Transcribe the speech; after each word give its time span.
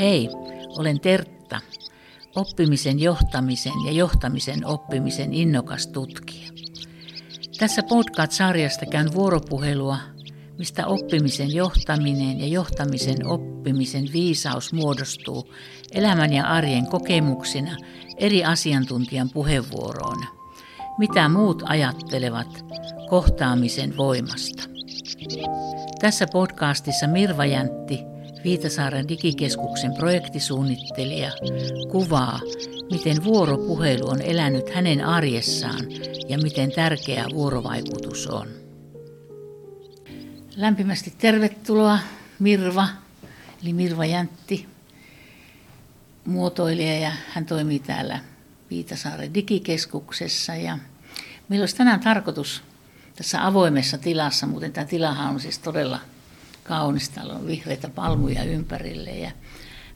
Hei, 0.00 0.28
olen 0.78 1.00
Tertta, 1.00 1.60
oppimisen 2.36 3.00
johtamisen 3.00 3.72
ja 3.86 3.92
johtamisen 3.92 4.66
oppimisen 4.66 5.34
innokas 5.34 5.86
tutkija. 5.86 6.50
Tässä 7.58 7.82
podcast-sarjasta 7.82 8.86
käyn 8.86 9.14
vuoropuhelua, 9.14 9.98
mistä 10.58 10.86
oppimisen 10.86 11.54
johtaminen 11.54 12.40
ja 12.40 12.46
johtamisen 12.46 13.26
oppimisen 13.26 14.08
viisaus 14.12 14.72
muodostuu 14.72 15.54
elämän 15.92 16.32
ja 16.32 16.44
arjen 16.46 16.86
kokemuksina 16.86 17.76
eri 18.16 18.44
asiantuntijan 18.44 19.30
puheenvuoroina. 19.30 20.26
Mitä 20.98 21.28
muut 21.28 21.62
ajattelevat 21.66 22.64
kohtaamisen 23.08 23.96
voimasta. 23.96 24.62
Tässä 26.00 26.26
podcastissa 26.32 27.06
Mirva 27.06 27.44
Jäntti– 27.44 27.98
Viitasaaren 28.44 29.08
digikeskuksen 29.08 29.94
projektisuunnittelija 29.94 31.30
kuvaa, 31.90 32.40
miten 32.90 33.24
vuoropuhelu 33.24 34.08
on 34.08 34.22
elänyt 34.22 34.74
hänen 34.74 35.04
arjessaan 35.04 35.80
ja 36.28 36.38
miten 36.38 36.72
tärkeä 36.72 37.24
vuorovaikutus 37.34 38.26
on. 38.26 38.48
Lämpimästi 40.56 41.14
tervetuloa 41.18 41.98
Mirva, 42.38 42.88
eli 43.62 43.72
Mirva 43.72 44.04
Jäntti, 44.04 44.66
muotoilija 46.24 46.98
ja 46.98 47.12
hän 47.28 47.46
toimii 47.46 47.78
täällä 47.78 48.20
Viitasaaren 48.70 49.34
digikeskuksessa. 49.34 50.54
Ja 50.54 50.78
meillä 51.48 51.62
olisi 51.62 51.76
tänään 51.76 52.00
tarkoitus 52.00 52.62
tässä 53.16 53.46
avoimessa 53.46 53.98
tilassa, 53.98 54.46
muuten 54.46 54.72
tämä 54.72 54.84
tilahan 54.84 55.34
on 55.34 55.40
siis 55.40 55.58
todella 55.58 56.00
kaunis. 56.64 57.08
Täällä 57.08 57.34
on 57.34 57.46
vihreitä 57.46 57.88
palmuja 57.88 58.44
ympärille 58.44 59.10
ja 59.10 59.30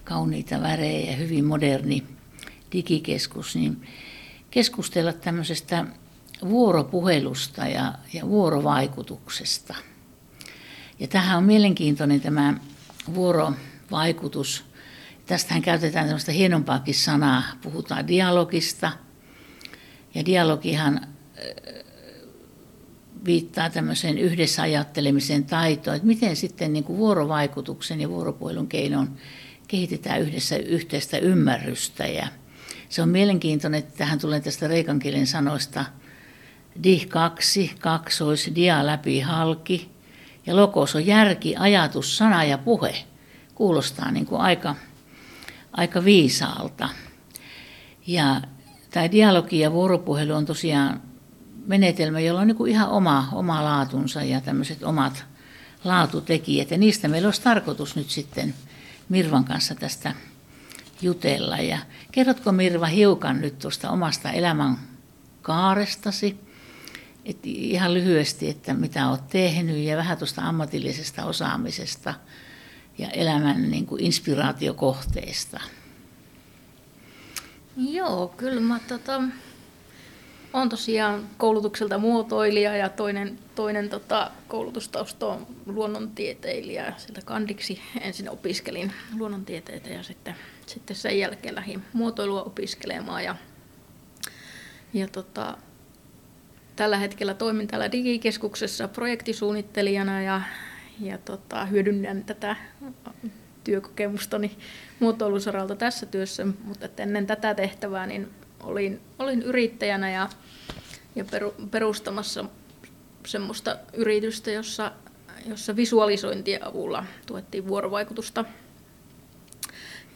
kauniita 0.04 0.60
värejä 0.62 1.10
ja 1.10 1.16
hyvin 1.16 1.44
moderni 1.44 2.04
digikeskus. 2.72 3.56
Niin 3.56 3.88
keskustella 4.50 5.12
tämmöisestä 5.12 5.84
vuoropuhelusta 6.48 7.66
ja, 7.66 7.94
ja 8.12 8.28
vuorovaikutuksesta. 8.28 9.74
Ja 10.98 11.08
tähän 11.08 11.38
on 11.38 11.44
mielenkiintoinen 11.44 12.20
tämä 12.20 12.54
vuorovaikutus. 13.14 14.64
Tästähän 15.26 15.62
käytetään 15.62 16.06
tämmöistä 16.06 16.32
hienompaakin 16.32 16.94
sanaa, 16.94 17.42
puhutaan 17.62 18.08
dialogista. 18.08 18.92
Ja 20.14 20.24
dialogihan 20.24 21.00
viittaa 23.24 23.70
tämmöiseen 23.70 24.18
yhdessä 24.18 24.62
ajattelemisen 24.62 25.44
taitoon, 25.44 25.96
että 25.96 26.06
miten 26.06 26.36
sitten 26.36 26.72
niin 26.72 26.84
kuin 26.84 26.98
vuorovaikutuksen 26.98 28.00
ja 28.00 28.08
vuoropuhelun 28.08 28.68
keinoin 28.68 29.08
kehitetään 29.68 30.20
yhdessä 30.20 30.56
yhteistä 30.56 31.18
ymmärrystä. 31.18 32.06
Ja 32.06 32.28
se 32.88 33.02
on 33.02 33.08
mielenkiintoinen, 33.08 33.78
että 33.78 33.98
tähän 33.98 34.18
tulee 34.18 34.40
tästä 34.40 34.68
reikan 34.68 34.98
kielen 34.98 35.26
sanoista 35.26 35.84
di 36.82 37.06
kaksi, 37.08 37.72
kaksois, 37.78 38.50
dia 38.54 38.86
läpi 38.86 39.20
halki. 39.20 39.90
Ja 40.46 40.56
lokos 40.56 40.94
on 40.94 41.06
järki, 41.06 41.56
ajatus, 41.56 42.16
sana 42.16 42.44
ja 42.44 42.58
puhe. 42.58 42.94
Kuulostaa 43.54 44.10
niin 44.10 44.26
kuin 44.26 44.40
aika, 44.40 44.74
aika 45.72 46.04
viisaalta. 46.04 46.88
Ja 48.06 48.40
tämä 48.90 49.10
dialogi 49.10 49.60
ja 49.60 49.72
vuoropuhelu 49.72 50.32
on 50.34 50.46
tosiaan 50.46 51.07
menetelmä, 51.68 52.20
jolla 52.20 52.40
on 52.40 52.46
niin 52.46 52.56
kuin 52.56 52.72
ihan 52.72 52.88
oma, 52.88 53.28
oma 53.32 53.64
laatunsa 53.64 54.22
ja 54.22 54.40
tämmöiset 54.40 54.82
omat 54.82 55.24
laatutekijät. 55.84 56.70
Ja 56.70 56.78
niistä 56.78 57.08
meillä 57.08 57.28
olisi 57.28 57.42
tarkoitus 57.42 57.96
nyt 57.96 58.10
sitten 58.10 58.54
Mirvan 59.08 59.44
kanssa 59.44 59.74
tästä 59.74 60.14
jutella. 61.02 61.56
Ja 61.56 61.78
kerrotko 62.12 62.52
Mirva 62.52 62.86
hiukan 62.86 63.40
nyt 63.40 63.58
tuosta 63.58 63.90
omasta 63.90 64.30
elämän 64.30 64.78
kaarestasi, 65.42 66.40
et 67.24 67.46
ihan 67.46 67.94
lyhyesti, 67.94 68.48
että 68.50 68.74
mitä 68.74 69.08
olet 69.08 69.28
tehnyt 69.28 69.76
ja 69.76 69.96
vähän 69.96 70.18
tuosta 70.18 70.42
ammatillisesta 70.42 71.24
osaamisesta 71.24 72.14
ja 72.98 73.10
elämän 73.10 73.70
niin 73.70 73.86
kuin 73.86 74.04
inspiraatiokohteesta. 74.04 75.60
Joo, 77.76 78.28
kyllä 78.36 78.60
mä 78.60 78.80
tota, 78.88 79.22
on 80.52 80.68
tosiaan 80.68 81.28
koulutukselta 81.38 81.98
muotoilija 81.98 82.76
ja 82.76 82.88
toinen, 82.88 83.38
toinen 83.54 83.88
tota, 83.88 84.30
koulutustausta 84.48 85.26
on 85.26 85.46
luonnontieteilijä. 85.66 86.92
Sieltä 86.96 87.20
kandiksi 87.24 87.80
ensin 88.00 88.30
opiskelin 88.30 88.92
luonnontieteitä 89.18 89.88
ja 89.88 90.02
sitten, 90.02 90.34
sitten 90.66 90.96
sen 90.96 91.18
jälkeen 91.18 91.54
lähdin 91.54 91.82
muotoilua 91.92 92.42
opiskelemaan. 92.42 93.24
Ja, 93.24 93.36
ja 94.94 95.08
tota, 95.08 95.56
tällä 96.76 96.98
hetkellä 96.98 97.34
toimin 97.34 97.68
täällä 97.68 97.92
digikeskuksessa 97.92 98.88
projektisuunnittelijana 98.88 100.22
ja, 100.22 100.40
ja 101.00 101.18
tota, 101.18 101.64
hyödynnän 101.64 102.24
tätä 102.24 102.56
työkokemustani 103.64 104.56
muotoilusaralta 105.00 105.76
tässä 105.76 106.06
työssä, 106.06 106.46
mutta 106.64 106.88
ennen 107.02 107.26
tätä 107.26 107.54
tehtävää 107.54 108.06
niin 108.06 108.28
olin, 108.62 109.00
olin 109.18 109.42
yrittäjänä 109.42 110.10
ja, 110.10 110.28
ja 111.16 111.24
peru, 111.24 111.54
perustamassa 111.70 112.44
semmoista 113.26 113.76
yritystä, 113.92 114.50
jossa, 114.50 114.92
jossa 115.46 115.76
visualisointien 115.76 116.66
avulla 116.66 117.04
tuettiin 117.26 117.68
vuorovaikutusta. 117.68 118.44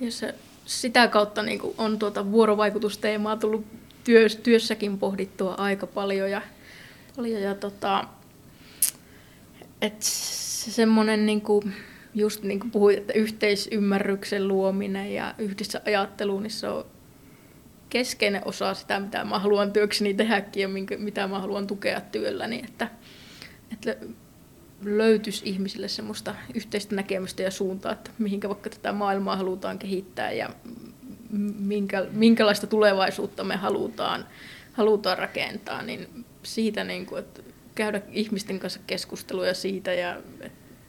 Ja 0.00 0.12
se, 0.12 0.34
sitä 0.66 1.08
kautta 1.08 1.42
niin 1.42 1.58
kuin 1.58 1.74
on 1.78 1.98
tuota 1.98 2.32
vuorovaikutusteemaa 2.32 3.36
tullut 3.36 3.66
työ, 4.04 4.26
työssäkin 4.42 4.98
pohdittua 4.98 5.54
aika 5.54 5.86
paljon. 5.86 6.30
Ja, 6.30 6.42
paljon 7.16 7.42
ja 7.42 7.54
tota, 7.54 8.04
et 9.80 10.02
se 10.02 10.70
semmoinen 10.70 11.26
niin 11.26 11.40
kuin, 11.40 11.74
just 12.14 12.42
niin 12.42 12.60
kuin 12.60 12.70
puhuit, 12.70 12.98
että 12.98 13.12
yhteisymmärryksen 13.12 14.48
luominen 14.48 15.14
ja 15.14 15.34
yhdessä 15.38 15.80
ajattelu, 15.86 16.40
niin 16.40 16.50
se 16.50 16.68
on 16.68 16.86
keskeinen 17.92 18.42
osa 18.44 18.74
sitä, 18.74 19.00
mitä 19.00 19.24
mä 19.24 19.38
haluan 19.38 19.72
työkseni 19.72 20.14
tehdäkin 20.14 20.60
ja 20.60 20.68
minkä, 20.68 20.96
mitä 20.96 21.26
mä 21.26 21.40
haluan 21.40 21.66
tukea 21.66 22.00
työlläni, 22.00 22.62
että, 22.64 22.88
että 23.72 23.96
löytyisi 24.84 25.42
ihmisille 25.48 25.88
semmoista 25.88 26.34
yhteistä 26.54 26.94
näkemystä 26.94 27.42
ja 27.42 27.50
suuntaa, 27.50 27.92
että 27.92 28.10
mihinkä 28.18 28.48
vaikka 28.48 28.70
tätä 28.70 28.92
maailmaa 28.92 29.36
halutaan 29.36 29.78
kehittää 29.78 30.32
ja 30.32 30.50
minkä, 31.58 32.06
minkälaista 32.12 32.66
tulevaisuutta 32.66 33.44
me 33.44 33.56
halutaan, 33.56 34.26
halutaan 34.72 35.18
rakentaa, 35.18 35.82
niin 35.82 36.24
siitä 36.42 36.84
niin 36.84 37.06
kuin, 37.06 37.18
että 37.18 37.42
käydä 37.74 38.02
ihmisten 38.10 38.58
kanssa 38.58 38.80
keskusteluja 38.86 39.54
siitä 39.54 39.92
ja 39.92 40.20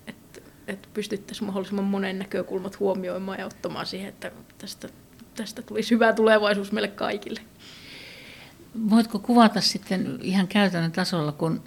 että 0.07 0.41
et, 0.67 0.89
pystyttäisiin 0.93 1.45
mahdollisimman 1.45 1.85
monen 1.85 2.19
näkökulmat 2.19 2.79
huomioimaan 2.79 3.39
ja 3.39 3.45
ottamaan 3.45 3.85
siihen, 3.85 4.09
että 4.09 4.31
tästä 4.57 4.89
tästä 5.35 5.61
tulisi 5.61 5.95
hyvä 5.95 6.13
tulevaisuus 6.13 6.71
meille 6.71 6.87
kaikille. 6.87 7.41
Voitko 8.89 9.19
kuvata 9.19 9.61
sitten 9.61 10.19
ihan 10.21 10.47
käytännön 10.47 10.91
tasolla, 10.91 11.31
kun, 11.31 11.63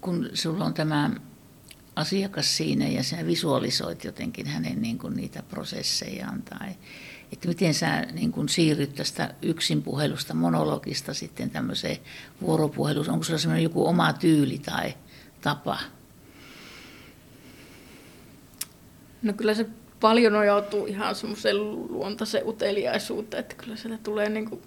kun 0.00 0.30
sulla 0.34 0.64
on 0.64 0.74
tämä 0.74 1.10
asiakas 1.96 2.56
siinä 2.56 2.88
ja 2.88 3.02
sä 3.02 3.26
visualisoit 3.26 4.04
jotenkin 4.04 4.46
hänen 4.46 4.82
niin 4.82 4.98
kuin 4.98 5.16
niitä 5.16 5.42
prosessejaan 5.42 6.42
tai 6.42 6.68
että 7.32 7.48
miten 7.48 7.74
sä 7.74 8.00
niin 8.00 8.32
kuin 8.32 8.48
siirryt 8.48 8.94
tästä 8.94 9.34
yksin 9.42 9.82
puhelusta, 9.82 10.34
monologista 10.34 11.14
sitten 11.14 11.50
tämmöiseen 11.50 11.96
vuoropuheluun, 12.40 13.10
onko 13.10 13.24
sulla 13.24 13.38
semmoinen 13.38 13.62
joku 13.62 13.86
oma 13.86 14.12
tyyli 14.12 14.58
tai 14.58 14.94
tapa? 15.40 15.78
No 19.22 19.32
kyllä 19.32 19.54
se 19.54 19.66
paljon 20.02 20.32
nojautuu 20.32 20.86
ihan 20.86 21.14
semmoiseen 21.14 21.56
luontaiseen 21.92 22.48
uteliaisuuteen, 22.48 23.40
että 23.40 23.54
kyllä 23.54 23.76
sieltä 23.76 23.98
tulee 24.02 24.28
niin 24.28 24.50
kuin 24.50 24.62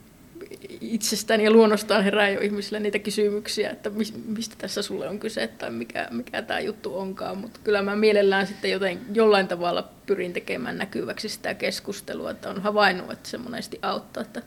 itsestään 0.81 1.41
ja 1.41 1.51
luonnostaan 1.51 2.03
herää 2.03 2.29
jo 2.29 2.41
ihmisille 2.41 2.79
niitä 2.79 2.99
kysymyksiä, 2.99 3.69
että 3.69 3.91
mistä 4.25 4.55
tässä 4.57 4.81
sulle 4.81 5.09
on 5.09 5.19
kyse 5.19 5.47
tai 5.47 5.71
mikä, 5.71 6.07
mikä 6.11 6.41
tämä 6.41 6.59
juttu 6.59 6.97
onkaan, 6.97 7.37
mutta 7.37 7.59
kyllä 7.63 7.81
mä 7.81 7.95
mielellään 7.95 8.47
sitten 8.47 8.71
joten, 8.71 8.99
jollain 9.13 9.47
tavalla 9.47 9.89
pyrin 10.05 10.33
tekemään 10.33 10.77
näkyväksi 10.77 11.29
sitä 11.29 11.53
keskustelua, 11.53 12.31
että 12.31 12.49
on 12.49 12.61
havainnut, 12.61 13.11
että 13.11 13.29
se 13.29 13.37
monesti 13.37 13.79
auttaa, 13.81 14.23
että, 14.23 14.41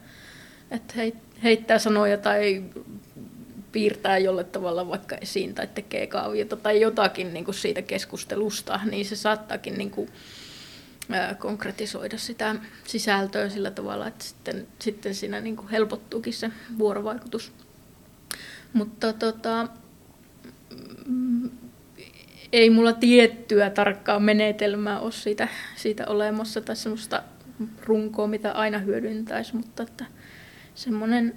että 0.71 0.95
heittää 1.43 1.79
sanoja 1.79 2.19
tai 2.19 2.62
piirtää 3.73 4.19
jolle 4.19 4.45
tavalla 4.45 4.89
vaikka 4.89 5.17
esiin 5.21 5.55
tai 5.55 5.69
tekee 5.75 6.07
kaaviota 6.07 6.57
tai 6.57 6.81
jotakin 6.81 7.35
niin 7.35 7.45
kuin 7.45 7.55
siitä 7.55 7.83
keskustelusta, 7.83 8.81
niin 8.91 9.05
se 9.05 9.17
saattaakin 9.17 9.79
niin 9.79 9.91
kuin 9.91 10.11
konkretisoida 11.39 12.19
sitä 12.19 12.55
sisältöä 12.85 13.49
sillä 13.49 13.71
tavalla, 13.71 14.07
että 14.07 14.25
sitten, 14.25 14.67
sitten 14.79 15.15
siinä 15.15 15.41
niin 15.41 15.57
kuin 15.57 15.69
helpottuukin 15.69 16.33
se 16.33 16.51
vuorovaikutus. 16.79 17.53
Mutta 18.73 19.13
tota, 19.13 19.69
mm, 21.07 21.51
ei 22.53 22.71
mulla 22.71 22.93
tiettyä 22.93 23.71
tarkkaa 23.71 24.21
menetelmää 24.21 25.01
ole 25.01 25.13
siitä, 25.13 25.49
siitä 25.77 26.07
olemassa 26.07 26.61
tai 26.61 26.77
semmoista 26.77 27.23
runkoa, 27.85 28.27
mitä 28.27 28.53
aina 28.53 28.79
hyödyntäisi, 28.79 29.57
mutta 29.57 29.83
että 29.83 30.05
semmoinen 30.75 31.35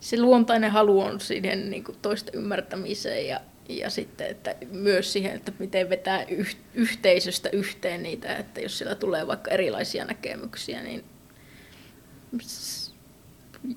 se 0.00 0.20
luontainen 0.20 0.70
halu 0.70 1.00
on 1.00 1.20
siihen 1.20 1.70
niin 1.70 1.84
kuin 1.84 1.98
toista 2.02 2.30
ymmärtämiseen 2.34 3.28
ja, 3.28 3.40
ja 3.68 3.90
sitten 3.90 4.26
että 4.30 4.54
myös 4.70 5.12
siihen, 5.12 5.36
että 5.36 5.52
miten 5.58 5.90
vetää 5.90 6.24
yh, 6.24 6.56
yhteisöstä 6.74 7.48
yhteen 7.52 8.02
niitä, 8.02 8.36
että 8.36 8.60
jos 8.60 8.78
siellä 8.78 8.94
tulee 8.94 9.26
vaikka 9.26 9.50
erilaisia 9.50 10.04
näkemyksiä, 10.04 10.82
niin 10.82 11.04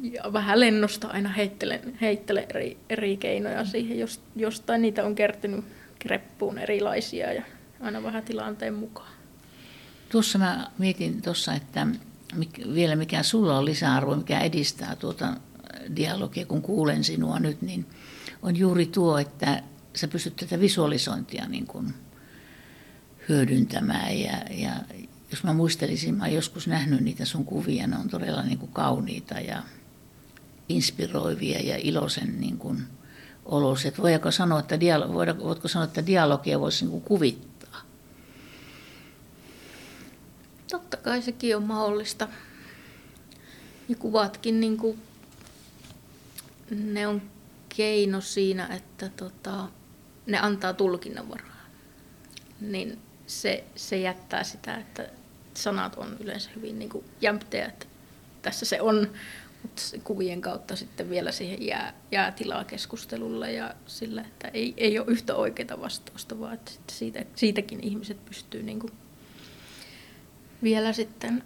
ja 0.01 0.33
vähän 0.33 0.59
lennosta 0.59 1.07
aina 1.07 1.29
heittelen, 1.29 1.97
heittelen 2.01 2.45
eri, 2.49 2.77
eri 2.89 3.17
keinoja 3.17 3.65
siihen, 3.65 3.99
jos, 3.99 4.21
jostain 4.35 4.81
niitä 4.81 5.05
on 5.05 5.15
kertynyt 5.15 5.65
kreppuun 5.99 6.57
erilaisia 6.57 7.33
ja 7.33 7.43
aina 7.79 8.03
vähän 8.03 8.23
tilanteen 8.23 8.73
mukaan. 8.73 9.11
Tuossa 10.09 10.37
mä 10.37 10.67
mietin 10.77 11.21
tuossa, 11.21 11.53
että 11.53 11.87
vielä 12.73 12.95
mikä 12.95 13.23
sulla 13.23 13.57
on 13.57 13.65
lisäarvo, 13.65 14.15
mikä 14.15 14.39
edistää 14.39 14.95
tuota 14.95 15.33
dialogia, 15.95 16.45
kun 16.45 16.61
kuulen 16.61 17.03
sinua 17.03 17.39
nyt, 17.39 17.61
niin 17.61 17.85
on 18.41 18.55
juuri 18.55 18.85
tuo, 18.85 19.17
että 19.17 19.63
sä 19.97 20.07
pystyt 20.07 20.35
tätä 20.35 20.59
visualisointia 20.59 21.45
niin 21.47 21.67
kuin 21.67 21.93
hyödyntämään. 23.29 24.19
Ja, 24.19 24.37
ja 24.49 24.71
jos 25.31 25.43
mä 25.43 25.53
muistelisin, 25.53 26.15
mä 26.15 26.27
joskus 26.27 26.67
nähnyt 26.67 27.01
niitä 27.01 27.25
sun 27.25 27.45
kuvia, 27.45 27.87
ne 27.87 27.97
on 27.97 28.09
todella 28.09 28.43
niin 28.43 28.57
kuin 28.57 28.71
kauniita 28.71 29.33
ja 29.33 29.63
inspiroivia 30.69 31.59
ja 31.59 31.77
iloisen 31.77 32.41
niin 32.41 32.57
kuin 32.57 32.83
oloiset. 33.45 34.01
Voidaan 34.01 34.33
sanoa, 34.33 34.59
että 34.59 34.75
dialo- 34.75 35.43
voitko 35.43 35.67
sanoa, 35.67 35.85
että 35.85 36.05
dialogia 36.05 36.59
voisi 36.59 36.85
niin 36.85 36.91
kuin 36.91 37.03
kuvittaa? 37.03 37.81
Totta 40.71 40.97
kai 40.97 41.21
sekin 41.21 41.57
on 41.57 41.63
mahdollista. 41.63 42.27
Ja 43.89 43.95
kuvatkin 43.95 44.59
niin 44.59 44.77
kuin 44.77 45.01
ne 46.69 47.07
on 47.07 47.21
keino 47.77 48.21
siinä, 48.21 48.67
että 48.67 49.09
tota, 49.09 49.69
ne 50.27 50.39
antaa 50.39 50.73
tulkinnanvaraa. 50.73 51.67
Niin 52.61 52.99
se, 53.27 53.63
se 53.75 53.97
jättää 53.97 54.43
sitä, 54.43 54.75
että 54.75 55.09
sanat 55.53 55.95
on 55.95 56.17
yleensä 56.19 56.49
hyvin 56.55 56.79
niin 56.79 57.03
jämptejä, 57.21 57.65
että 57.65 57.85
tässä 58.41 58.65
se 58.65 58.81
on, 58.81 59.11
mutta 59.61 59.81
kuvien 60.03 60.41
kautta 60.41 60.75
sitten 60.75 61.09
vielä 61.09 61.31
siihen 61.31 61.65
jää, 61.65 61.93
jää 62.11 62.31
tilaa 62.31 62.63
keskustelulle 62.63 63.51
ja 63.51 63.73
sillä, 63.85 64.21
että 64.21 64.47
ei, 64.47 64.73
ei 64.77 64.99
ole 64.99 65.07
yhtä 65.09 65.35
oikeaa 65.35 65.81
vastausta, 65.81 66.39
vaan 66.39 66.53
että 66.53 66.71
siitä, 66.91 67.25
siitäkin 67.35 67.79
ihmiset 67.83 68.25
pystyy 68.25 68.63
niin 68.63 68.79
kuin 68.79 68.93
vielä 70.63 70.93
sitten 70.93 71.43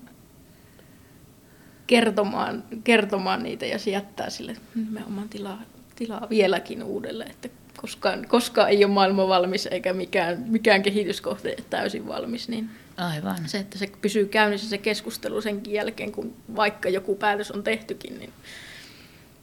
kertomaan, 1.87 2.63
kertomaan 2.83 3.43
niitä 3.43 3.65
ja 3.65 3.79
se 3.79 3.91
jättää 3.91 4.29
sille 4.29 4.57
nimenomaan 4.75 5.29
tilaa, 5.29 5.61
tilaa 5.95 6.29
vieläkin 6.29 6.83
uudelle, 6.83 7.23
että 7.23 7.49
koskaan, 7.81 8.27
koskaan 8.27 8.69
ei 8.69 8.85
ole 8.85 8.93
maailma 8.93 9.27
valmis 9.27 9.65
eikä 9.65 9.93
mikään, 9.93 10.45
mikään 10.47 10.83
kehityskohde 10.83 11.55
täysin 11.69 12.07
valmis, 12.07 12.49
niin 12.49 12.69
Aivan. 12.97 13.49
se, 13.49 13.57
että 13.57 13.77
se 13.77 13.91
pysyy 14.01 14.25
käynnissä 14.25 14.69
se 14.69 14.77
keskustelu 14.77 15.41
senkin 15.41 15.73
jälkeen, 15.73 16.11
kun 16.11 16.35
vaikka 16.55 16.89
joku 16.89 17.15
päätös 17.15 17.51
on 17.51 17.63
tehtykin, 17.63 18.19
niin 18.19 18.33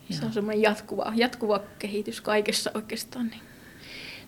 Joo. 0.08 0.20
se 0.20 0.26
on 0.26 0.32
semmoinen 0.32 0.62
jatkuva, 0.62 1.12
jatkuva 1.14 1.60
kehitys 1.78 2.20
kaikessa 2.20 2.70
oikeastaan. 2.74 3.26
Niin. 3.26 3.42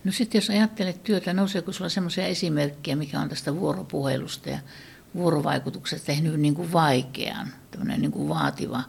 No 0.03 0.11
sitten 0.11 0.39
jos 0.39 0.49
ajattelet 0.49 1.03
työtä, 1.03 1.33
nouseeko 1.33 1.71
sinulla 1.71 1.89
sellaisia 1.89 2.25
esimerkkejä, 2.25 2.95
mikä 2.95 3.19
on 3.19 3.29
tästä 3.29 3.55
vuoropuhelusta 3.55 4.49
ja 4.49 4.59
vuorovaikutuksesta 5.15 6.05
tehnyt 6.05 6.39
niin 6.39 6.53
kuin 6.53 6.73
vaikean, 6.73 7.47
tämmöinen 7.71 8.01
niin 8.01 8.11
kuin 8.11 8.29
vaativa 8.29 8.83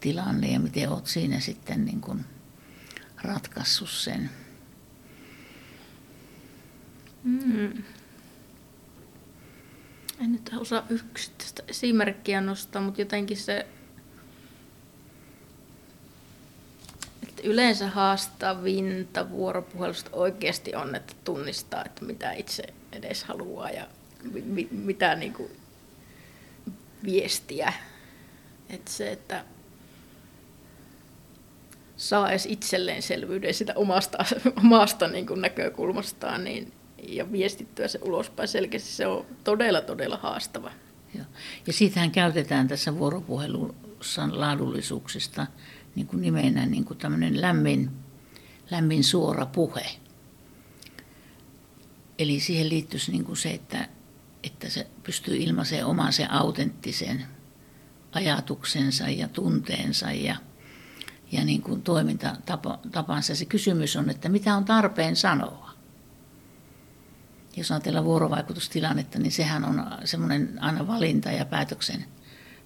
tilanne 0.00 0.48
ja 0.48 0.60
miten 0.60 0.88
olet 0.90 1.06
siinä 1.06 1.40
sitten 1.40 1.84
niin 1.84 2.00
kuin 2.00 2.24
ratkaissut 3.22 3.90
sen? 3.90 4.30
Mm. 7.24 7.82
En 10.20 10.32
nyt 10.32 10.50
osaa 10.56 10.86
yksittäistä 10.90 11.62
esimerkkiä 11.68 12.40
nostaa, 12.40 12.82
mutta 12.82 13.00
jotenkin 13.00 13.36
se, 13.36 13.66
että 17.28 17.42
yleensä 17.44 17.90
haastavinta 17.90 19.30
vuoropuhelusta 19.30 20.10
oikeasti 20.12 20.74
on, 20.74 20.94
että 20.94 21.14
tunnistaa, 21.24 21.84
että 21.84 22.04
mitä 22.04 22.32
itse 22.32 22.62
edes 22.92 23.24
haluaa 23.24 23.70
ja 23.70 23.86
mi, 24.44 24.68
mitä 24.70 25.14
niin 25.14 25.32
kuin 25.32 25.50
viestiä. 27.04 27.72
Että 28.70 28.90
se, 28.90 29.12
että 29.12 29.44
saa 31.96 32.30
edes 32.30 32.46
itselleen 32.46 33.02
selvyyden 33.02 33.54
sitä 33.54 33.72
omasta, 33.76 34.24
omasta 34.64 35.08
niin 35.08 35.26
näkökulmastaan 35.36 36.44
niin, 36.44 36.72
ja 37.08 37.32
viestittyä 37.32 37.88
se 37.88 37.98
ulospäin 38.02 38.48
selkeästi, 38.48 38.90
se 38.90 39.06
on 39.06 39.26
todella, 39.44 39.80
todella 39.80 40.16
haastava. 40.16 40.70
Joo. 41.14 41.26
Ja 41.66 41.72
siitähän 41.72 42.10
käytetään 42.10 42.68
tässä 42.68 42.98
vuoropuhelussa 42.98 44.28
laadullisuuksista 44.30 45.46
niin 45.94 46.06
kuin 46.06 46.22
nimenä 46.22 46.66
niin 46.66 46.84
kuin 46.84 46.98
tämmöinen 46.98 47.40
lämmin, 47.40 47.90
lämmin 48.70 49.04
suora 49.04 49.46
puhe. 49.46 49.86
Eli 52.18 52.40
siihen 52.40 52.68
liittyisi 52.68 53.12
niin 53.12 53.24
kuin 53.24 53.36
se, 53.36 53.50
että 53.50 53.88
että 54.42 54.68
se 54.68 54.86
pystyy 55.02 55.36
ilmaisemaan 55.36 55.90
oman 55.90 56.12
se 56.12 56.26
autenttisen 56.30 57.26
ajatuksensa 58.12 59.08
ja 59.08 59.28
tunteensa 59.28 60.12
ja, 60.12 60.36
ja 61.32 61.44
niin 61.44 61.62
kuin 61.62 61.82
toimintatapansa. 61.82 63.34
Se 63.34 63.44
kysymys 63.44 63.96
on, 63.96 64.10
että 64.10 64.28
mitä 64.28 64.56
on 64.56 64.64
tarpeen 64.64 65.16
sanoa. 65.16 65.71
Jos 67.56 67.70
ajatellaan 67.70 68.04
vuorovaikutustilannetta, 68.04 69.18
niin 69.18 69.32
sehän 69.32 69.64
on 69.64 69.84
semmoinen 70.04 70.58
aina 70.60 70.86
valinta 70.86 71.30
ja 71.30 71.44
päätöksen, 71.44 72.04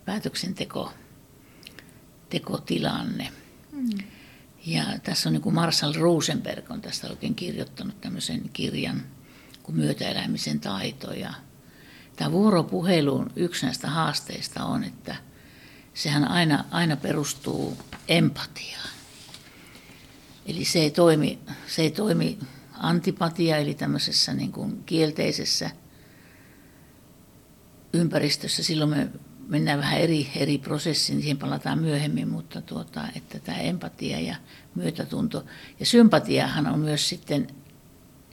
päätöksenteko 0.04 0.92
tekotilanne. 2.30 3.32
Mm. 3.72 3.98
Ja 4.66 4.84
tässä 5.02 5.28
on 5.28 5.32
niin 5.32 5.42
kuin 5.42 5.54
Marshall 5.54 5.94
Rosenberg 5.94 6.70
on 6.70 6.80
tästä 6.80 7.08
oikein 7.08 7.34
kirjoittanut 7.34 8.00
tämmöisen 8.00 8.50
kirjan 8.52 9.02
kuin 9.62 9.76
myötäelämisen 9.76 10.60
taito. 10.60 11.12
Ja 11.12 11.34
tämä 12.16 12.32
vuoropuhelun 12.32 13.30
yksi 13.36 13.66
näistä 13.66 13.90
haasteista 13.90 14.64
on, 14.64 14.84
että 14.84 15.16
sehän 15.94 16.28
aina, 16.28 16.64
aina 16.70 16.96
perustuu 16.96 17.78
empatiaan. 18.08 18.88
Eli 20.46 20.64
se 20.64 20.78
ei 20.78 20.90
toimi, 20.90 21.38
se 21.66 21.82
ei 21.82 21.90
toimi 21.90 22.38
antipatia, 22.78 23.56
eli 23.56 23.74
tämmöisessä 23.74 24.34
niin 24.34 24.52
kuin 24.52 24.82
kielteisessä 24.86 25.70
ympäristössä. 27.92 28.62
Silloin 28.62 28.90
me 28.90 29.08
mennään 29.48 29.78
vähän 29.78 30.00
eri, 30.00 30.28
eri 30.36 30.58
prosessiin, 30.58 31.20
siihen 31.20 31.38
palataan 31.38 31.78
myöhemmin, 31.78 32.28
mutta 32.28 32.60
tuota, 32.60 33.08
että 33.14 33.38
tämä 33.38 33.58
empatia 33.58 34.20
ja 34.20 34.36
myötätunto. 34.74 35.44
Ja 35.80 35.86
sympatiahan 35.86 36.66
on 36.66 36.78
myös 36.78 37.08
sitten, 37.08 37.46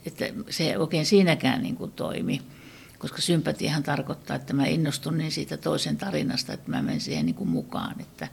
että 0.06 0.26
se 0.50 0.78
oikein 0.78 1.06
siinäkään 1.06 1.64
niin 1.64 1.76
kuin 1.76 1.92
toimi 1.92 2.42
koska 3.04 3.22
sympatiahan 3.22 3.84
tarkoittaa, 3.84 4.36
että 4.36 4.54
mä 4.54 4.66
innostun 4.66 5.18
niin 5.18 5.32
siitä 5.32 5.58
toisen 5.58 5.98
tarinasta, 5.98 6.54
että 6.54 6.72
mä 6.72 6.82
menen 6.82 7.02
siihen 7.02 7.26
niin 7.26 7.36
kuin 7.36 7.50
mukaan. 7.50 8.02
Että 8.02 8.28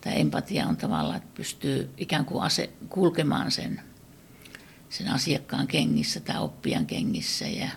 tämä 0.00 0.16
empatia 0.16 0.66
on 0.66 0.76
tavallaan, 0.76 1.16
että 1.16 1.34
pystyy 1.34 1.90
ikään 1.96 2.24
kuin 2.24 2.42
ase, 2.42 2.70
kulkemaan 2.88 3.50
sen, 3.50 3.80
sen 4.92 5.08
asiakkaan 5.08 5.66
kengissä 5.66 6.20
tai 6.20 6.38
oppijan 6.38 6.86
kengissä 6.86 7.48
ja, 7.48 7.68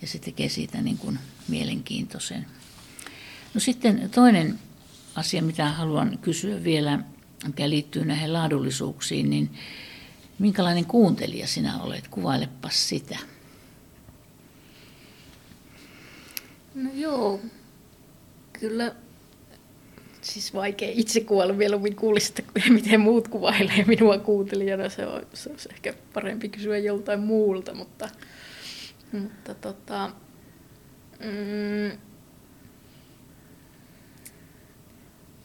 ja 0.00 0.06
se 0.06 0.18
tekee 0.18 0.48
siitä 0.48 0.80
niin 0.80 0.98
kuin 0.98 1.18
mielenkiintoisen. 1.48 2.46
No 3.54 3.60
sitten 3.60 4.10
toinen 4.10 4.58
asia, 5.14 5.42
mitä 5.42 5.68
haluan 5.68 6.18
kysyä 6.18 6.64
vielä, 6.64 6.98
mikä 7.46 7.70
liittyy 7.70 8.04
näihin 8.04 8.32
laadullisuuksiin, 8.32 9.30
niin 9.30 9.50
minkälainen 10.38 10.86
kuuntelija 10.86 11.46
sinä 11.46 11.82
olet? 11.82 12.08
Kuvailepa 12.08 12.70
sitä. 12.70 13.18
No 16.74 16.90
joo, 16.94 17.40
kyllä 18.52 18.94
siis 20.22 20.54
vaikea 20.54 20.90
itse 20.92 21.20
kuvailla 21.20 21.54
mieluummin 21.54 21.96
kuulista, 21.96 22.42
miten 22.68 23.00
muut 23.00 23.28
kuvailee 23.28 23.84
minua 23.86 24.18
kuuntelijana. 24.18 24.88
Se 24.88 25.06
on, 25.06 25.26
se 25.34 25.50
olisi 25.50 25.68
ehkä 25.72 25.94
parempi 26.14 26.48
kysyä 26.48 26.78
joltain 26.78 27.20
muulta, 27.20 27.74
mutta, 27.74 28.08
mutta 29.12 29.54
tota, 29.54 30.10
mm, 31.18 31.98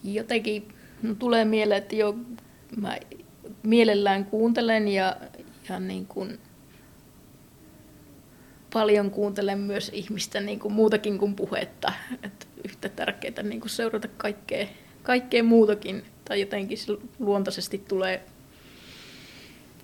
jotenkin 0.04 0.68
no, 1.02 1.16
tulee 1.16 1.46
mieleen, 1.46 1.78
että 1.78 1.96
jo 1.96 2.16
mä 2.78 2.98
mielellään 3.64 4.26
kuuntelen 4.26 4.88
ja, 4.88 5.18
ja 5.70 5.80
niin 5.80 6.06
kuin 6.06 6.40
paljon 8.74 9.12
kuuntelen 9.12 9.60
myös 9.60 9.92
ihmistä 9.94 10.40
niin 10.40 10.60
kuin 10.60 10.74
muutakin 10.74 11.18
kuin 11.18 11.36
puhetta. 11.36 11.94
Että 12.24 12.47
yhtä 12.66 12.90
tärkeää 12.90 13.44
niin 13.44 13.62
kuin 13.62 13.70
seurata 13.70 14.08
kaikkea, 14.08 14.68
kaikkea 15.04 15.44
muutakin. 15.44 16.06
Tai 16.26 16.40
jotenkin 16.40 16.78
se 16.78 16.98
luontaisesti 17.20 17.78
tulee, 17.88 18.26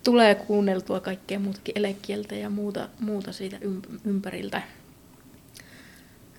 tulee 0.04 0.36
kuunneltua 0.36 1.00
kaikkea 1.00 1.40
muutakin 1.40 1.78
elekieltä 1.78 2.36
ja 2.36 2.50
muuta, 2.50 2.90
muuta 3.00 3.32
siitä 3.32 3.58
ympäriltä. 4.06 4.62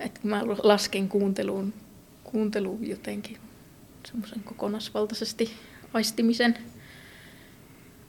Että 0.00 0.20
mä 0.22 0.42
lasken 0.62 1.08
kuunteluun, 1.08 1.74
kuunteluun 2.24 2.86
jotenkin 2.86 3.38
semmoisen 4.06 4.42
kokonaisvaltaisesti 4.42 5.50
aistimisen. 5.92 6.58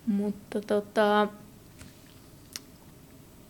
Mutta 0.08 0.62
tota, 0.62 1.28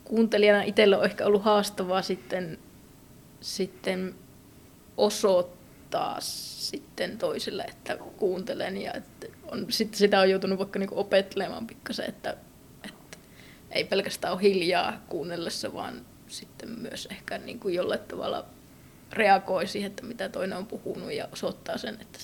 kuuntelijana 0.03 0.63
itsellä 0.63 0.97
on 0.97 1.05
ehkä 1.05 1.25
ollut 1.25 1.43
haastavaa 1.43 2.01
sitten, 2.01 2.57
sitten 3.41 4.15
osoittaa 4.97 6.21
sitten 6.21 7.17
toisille, 7.17 7.63
että 7.63 7.97
kuuntelen 7.97 8.77
ja 8.81 8.93
että 8.93 9.27
on, 9.51 9.65
sitten 9.69 9.97
sitä 9.97 10.19
on 10.19 10.29
joutunut 10.29 10.59
vaikka 10.59 10.79
niinku 10.79 10.99
opettelemaan 10.99 11.67
pikkasen, 11.67 12.09
että, 12.09 12.37
että 12.83 13.17
ei 13.71 13.83
pelkästään 13.83 14.33
ole 14.33 14.41
hiljaa 14.41 15.01
kuunnellessa, 15.09 15.73
vaan 15.73 16.05
sitten 16.27 16.69
myös 16.69 17.07
ehkä 17.11 17.37
niinku 17.37 17.69
jollain 17.69 17.99
tavalla 17.99 18.45
reagoi 19.13 19.67
siihen, 19.67 19.89
että 19.89 20.03
mitä 20.03 20.29
toinen 20.29 20.57
on 20.57 20.67
puhunut 20.67 21.13
ja 21.13 21.27
osoittaa 21.31 21.77
sen, 21.77 21.97
että, 22.01 22.19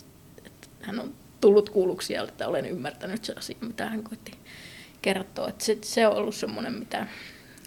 että 0.46 0.68
hän 0.82 1.00
on 1.00 1.14
tullut 1.42 1.70
kuulluksi 1.70 2.14
ja 2.14 2.24
että 2.24 2.48
olen 2.48 2.66
ymmärtänyt 2.66 3.26
se 3.26 3.34
asia, 3.38 3.58
mitä 3.62 3.90
hän 3.90 4.04
koitti 4.04 4.32
kertoa. 5.02 5.50
Että 5.50 5.66
se, 5.66 5.78
se 5.82 6.08
on 6.08 6.16
ollut 6.16 6.36
semmoinen, 6.36 6.74
mitä, 6.74 7.08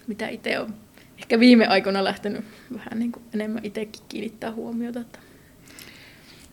mitä 0.07 0.27
itse 0.27 0.59
on 0.59 0.75
ehkä 1.17 1.39
viime 1.39 1.67
aikoina 1.67 2.03
lähtenyt 2.03 2.45
vähän 2.73 2.99
niin 2.99 3.11
kuin 3.11 3.25
enemmän 3.33 3.65
itsekin 3.65 4.03
kiinnittää 4.09 4.51
huomiota. 4.51 4.99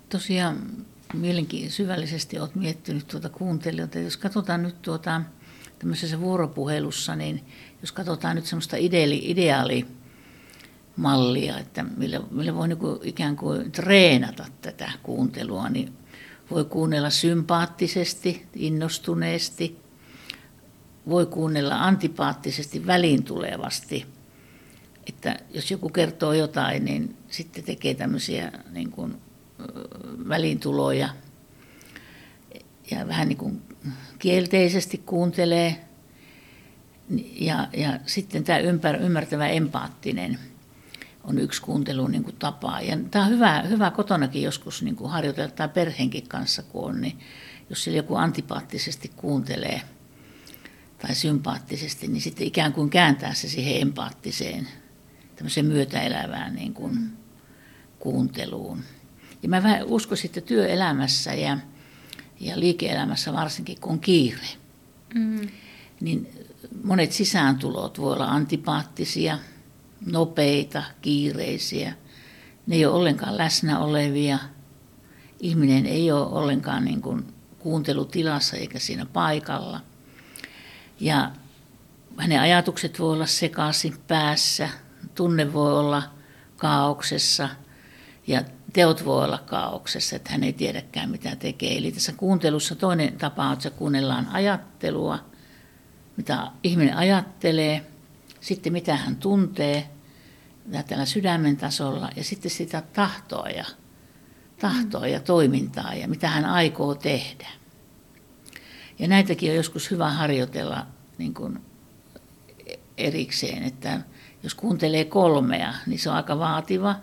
Tosiaan 0.09 0.57
mielenkiin 1.15 1.71
syvällisesti 1.71 2.39
olet 2.39 2.55
miettinyt 2.55 3.07
tuota 3.07 3.29
kuuntelijoita. 3.29 3.99
Jos 3.99 4.17
katsotaan 4.17 4.63
nyt 4.63 4.83
tuota, 4.83 5.23
tämmöisessä 5.79 6.21
vuoropuhelussa, 6.21 7.17
niin 7.17 7.45
jos 7.81 7.93
katsotaan 7.93 8.37
nyt 8.37 8.47
semmoista 8.47 8.77
ideaali, 8.77 9.23
ideaalimallia, 9.25 11.59
että 11.59 11.85
millä, 11.97 12.21
millä 12.31 12.55
voi 12.55 12.69
niin 12.69 12.79
kuin 12.79 12.99
ikään 13.03 13.37
kuin 13.37 13.73
treenata 13.73 14.45
tätä 14.61 14.93
kuuntelua, 15.03 15.69
niin 15.69 15.93
voi 16.51 16.65
kuunnella 16.65 17.11
sympaattisesti, 17.11 18.47
innostuneesti, 18.55 19.79
voi 21.09 21.27
kuunnella 21.27 21.85
antipaattisesti, 21.85 22.87
väliintulevasti. 22.87 24.07
Että 25.07 25.39
jos 25.55 25.71
joku 25.71 25.89
kertoo 25.89 26.33
jotain, 26.33 26.85
niin 26.85 27.17
sitten 27.29 27.65
tekee 27.65 27.95
tämmöisiä 27.95 28.53
niin 28.71 28.91
kuin, 28.91 29.17
väliintuloja 30.29 31.09
ja 32.91 33.09
vähän 33.09 33.29
niin 33.29 33.39
kuin 33.39 33.63
kielteisesti 34.19 34.99
kuuntelee. 34.99 35.85
Ja, 37.41 37.69
ja 37.77 38.01
sitten 38.07 38.45
tämä 38.45 38.59
ympär, 38.59 39.03
ymmärtävä 39.03 39.49
empaattinen 39.49 40.39
on 41.25 41.39
yksi 41.39 41.63
kuuntelun 41.63 42.11
niin 42.11 42.25
kuin 42.25 42.37
tapa. 42.39 42.81
Ja 42.81 42.99
tämä 43.11 43.25
on 43.25 43.31
hyvä, 43.31 43.63
hyvä 43.63 43.91
kotonakin 43.91 44.43
joskus 44.43 44.83
niin 44.83 44.97
kuin 44.97 45.11
harjoitella 45.11 45.51
tai 45.51 45.69
perheenkin 45.69 46.29
kanssa, 46.29 46.63
kun 46.63 46.85
on, 46.85 47.01
niin 47.01 47.19
jos 47.71 47.85
siellä 47.85 47.97
joku 47.97 48.17
antipaattisesti 48.17 49.11
kuuntelee– 49.17 49.81
tai 51.07 51.15
sympaattisesti, 51.15 52.09
niin 52.09 52.21
sitten 52.21 52.47
ikään 52.47 52.73
kuin 52.73 52.91
kääntää 52.91 53.35
se 53.35 53.49
siihen 53.49 53.83
empaattiseen, 53.83 54.69
tämmöiseen 55.43 55.67
myötäelävään 55.67 56.55
niin 56.55 56.75
kuin 56.75 57.13
kuunteluun. 57.99 58.83
Ja 59.43 59.49
mä 59.49 59.63
vähän 59.63 59.85
uskoisin, 59.87 60.29
että 60.29 60.41
työelämässä 60.41 61.35
ja, 61.35 61.59
ja 62.41 62.61
liike-elämässä 62.61 63.33
varsinkin, 63.33 63.81
kun 63.81 63.93
on 63.93 64.01
kiire, 64.01 64.47
mm. 65.15 65.49
niin 66.01 66.29
monet 66.85 67.13
sisääntulot 67.13 68.01
voi 68.01 68.13
olla 68.13 68.27
antipaattisia, 68.27 69.39
nopeita, 70.07 70.83
kiireisiä. 71.01 71.95
Ne 72.67 72.77
ei 72.77 72.87
ole 72.87 72.95
ollenkaan 72.95 73.39
läsnä 73.39 73.79
olevia. 73.79 74.39
Ihminen 75.41 75.87
ei 75.87 76.13
ole 76.13 76.27
ollenkaan 76.27 76.85
niin 76.85 77.03
kuin 77.03 77.27
kuuntelutilassa 77.59 78.57
eikä 78.57 78.79
siinä 78.79 79.07
paikalla– 79.07 79.81
ja 81.03 81.31
hänen 82.17 82.41
ajatukset 82.41 82.99
voi 82.99 83.13
olla 83.13 83.27
sekaisin 83.27 83.95
päässä, 84.09 84.69
tunne 85.15 85.53
voi 85.53 85.79
olla 85.79 86.03
kaauksessa 86.57 87.49
ja 88.27 88.43
teot 88.73 89.05
voi 89.05 89.25
olla 89.25 89.39
kaauksessa, 89.39 90.17
että 90.17 90.33
hän 90.33 90.45
ei 90.45 90.53
tiedäkään 90.53 91.11
mitä 91.11 91.37
tekee. 91.37 91.79
Eli 91.79 91.93
tässä 91.93 92.13
kuuntelussa 92.13 92.75
toinen 92.75 93.19
tapa 93.19 93.47
on, 93.47 93.53
että 93.53 93.71
kuunnellaan 93.71 94.29
ajattelua, 94.29 95.19
mitä 96.17 96.51
ihminen 96.63 96.97
ajattelee, 96.97 97.87
sitten 98.41 98.73
mitä 98.73 98.97
hän 98.97 99.17
tuntee 99.17 99.89
tällä 100.89 101.05
sydämen 101.05 101.57
tasolla 101.57 102.11
ja 102.17 102.25
sitten 102.25 102.51
sitä 102.51 102.83
tahtoa 102.93 103.49
ja, 103.49 103.65
tahtoa 104.61 105.07
ja 105.07 105.21
toimintaa 105.21 105.95
ja 105.95 106.09
mitä 106.09 106.29
hän 106.29 106.45
aikoo 106.45 106.95
tehdä. 106.95 107.49
Ja 108.99 109.09
näitäkin 109.09 109.51
on 109.51 109.57
joskus 109.57 109.91
hyvä 109.91 110.11
harjoitella 110.11 110.87
niin 111.19 111.35
kuin 111.35 111.59
erikseen, 112.97 113.63
että 113.63 114.01
jos 114.43 114.55
kuuntelee 114.55 115.05
kolmea, 115.05 115.75
niin 115.87 115.99
se 115.99 116.11
on 116.11 116.17
aika 116.17 116.39
vaativa. 116.39 116.95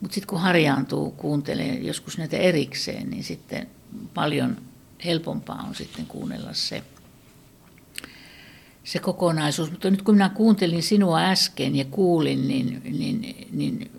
Mutta 0.00 0.14
sitten 0.14 0.28
kun 0.28 0.40
harjaantuu 0.40 1.10
kuuntelee 1.10 1.74
joskus 1.78 2.18
näitä 2.18 2.36
erikseen, 2.36 3.10
niin 3.10 3.24
sitten 3.24 3.66
paljon 4.14 4.56
helpompaa 5.04 5.64
on 5.68 5.74
sitten 5.74 6.06
kuunnella 6.06 6.52
se, 6.52 6.82
se 8.84 8.98
kokonaisuus. 8.98 9.70
Mutta 9.70 9.90
nyt 9.90 10.02
kun 10.02 10.14
minä 10.14 10.28
kuuntelin 10.28 10.82
sinua 10.82 11.20
äsken 11.20 11.76
ja 11.76 11.84
kuulin, 11.84 12.48
niin, 12.48 12.82
niin, 12.84 13.48
niin 13.52 13.90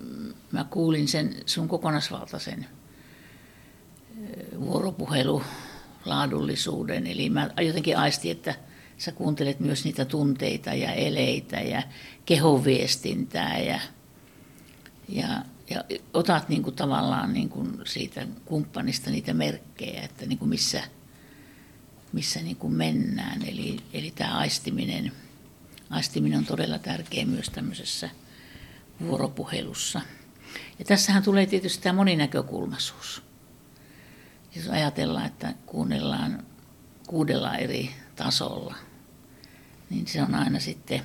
mä 0.52 0.64
kuulin 0.64 1.08
sen 1.08 1.36
sun 1.46 1.68
kokonaisvaltaisen 1.68 2.66
vuoropuhelu 4.60 5.42
laadullisuuden. 6.04 7.06
Eli 7.06 7.30
mä 7.30 7.50
jotenkin 7.60 7.98
aistin, 7.98 8.32
että 8.32 8.54
sä 8.98 9.12
kuuntelet 9.12 9.60
myös 9.60 9.84
niitä 9.84 10.04
tunteita 10.04 10.74
ja 10.74 10.92
eleitä 10.92 11.56
ja 11.56 11.82
kehoviestintää 12.26 13.58
ja, 13.58 13.80
ja, 15.08 15.44
ja 15.70 15.84
otat 16.14 16.48
niin 16.48 16.62
kuin 16.62 16.76
tavallaan 16.76 17.32
niin 17.32 17.48
kuin 17.48 17.80
siitä 17.84 18.26
kumppanista 18.44 19.10
niitä 19.10 19.34
merkkejä, 19.34 20.02
että 20.02 20.26
niin 20.26 20.38
kuin 20.38 20.48
missä, 20.48 20.82
missä 22.12 22.40
niin 22.40 22.56
kuin 22.56 22.72
mennään. 22.72 23.42
Eli, 23.42 23.76
eli 23.92 24.10
tämä 24.10 24.38
aistiminen, 24.38 25.12
aistiminen 25.90 26.38
on 26.38 26.46
todella 26.46 26.78
tärkeä 26.78 27.26
myös 27.26 27.46
tämmöisessä 27.46 28.10
vuoropuhelussa. 29.00 30.00
Ja 30.78 30.84
tässähän 30.84 31.22
tulee 31.22 31.46
tietysti 31.46 31.82
tämä 31.82 31.96
moninäkökulmaisuus. 31.96 33.22
Jos 34.56 34.68
ajatellaan, 34.68 35.26
että 35.26 35.54
kuunnellaan 35.66 36.42
kuudella 37.06 37.56
eri 37.56 37.90
tasolla, 38.16 38.74
niin 39.90 40.06
se 40.06 40.22
on 40.22 40.34
aina 40.34 40.60
sitten 40.60 41.02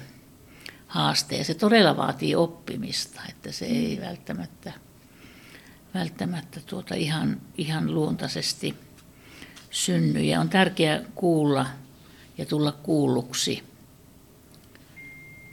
haaste. 0.87 1.37
Ja 1.37 1.43
se 1.43 1.53
todella 1.53 1.97
vaatii 1.97 2.35
oppimista, 2.35 3.21
että 3.29 3.51
se 3.51 3.65
ei 3.65 4.01
välttämättä, 4.01 4.73
välttämättä 5.93 6.59
tuota 6.65 6.95
ihan, 6.95 7.41
ihan 7.57 7.93
luontaisesti 7.93 8.75
synny. 9.71 10.19
Ja 10.21 10.39
on 10.39 10.49
tärkeää 10.49 11.01
kuulla 11.15 11.65
ja 12.37 12.45
tulla 12.45 12.71
kuulluksi, 12.71 13.63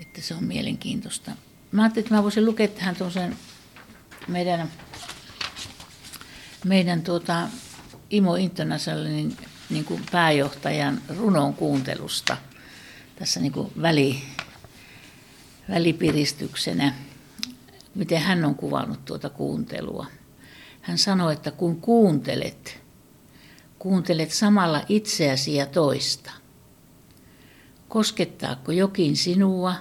että 0.00 0.20
se 0.20 0.34
on 0.34 0.44
mielenkiintoista. 0.44 1.30
Mä 1.72 1.82
ajattelin, 1.82 2.04
että 2.04 2.14
mä 2.14 2.22
voisin 2.22 2.44
lukea 2.44 2.68
tähän 2.68 2.96
tuollaisen 2.96 3.36
meidän, 4.28 4.70
meidän 6.64 7.02
tuota, 7.02 7.48
Imo 8.10 8.34
Internationalin 8.34 9.36
niin 9.70 9.84
kuin 9.84 10.06
pääjohtajan 10.12 11.00
runon 11.16 11.54
kuuntelusta 11.54 12.36
tässä 13.20 13.40
niin 13.40 13.52
kuin 13.52 13.72
väli, 13.82 14.22
välipiristyksenä, 15.68 16.94
miten 17.94 18.18
hän 18.18 18.44
on 18.44 18.54
kuvannut 18.54 19.04
tuota 19.04 19.30
kuuntelua. 19.30 20.06
Hän 20.80 20.98
sanoi, 20.98 21.32
että 21.32 21.50
kun 21.50 21.80
kuuntelet, 21.80 22.82
kuuntelet 23.78 24.30
samalla 24.30 24.84
itseäsi 24.88 25.54
ja 25.54 25.66
toista. 25.66 26.30
Koskettaako 27.88 28.72
jokin 28.72 29.16
sinua? 29.16 29.74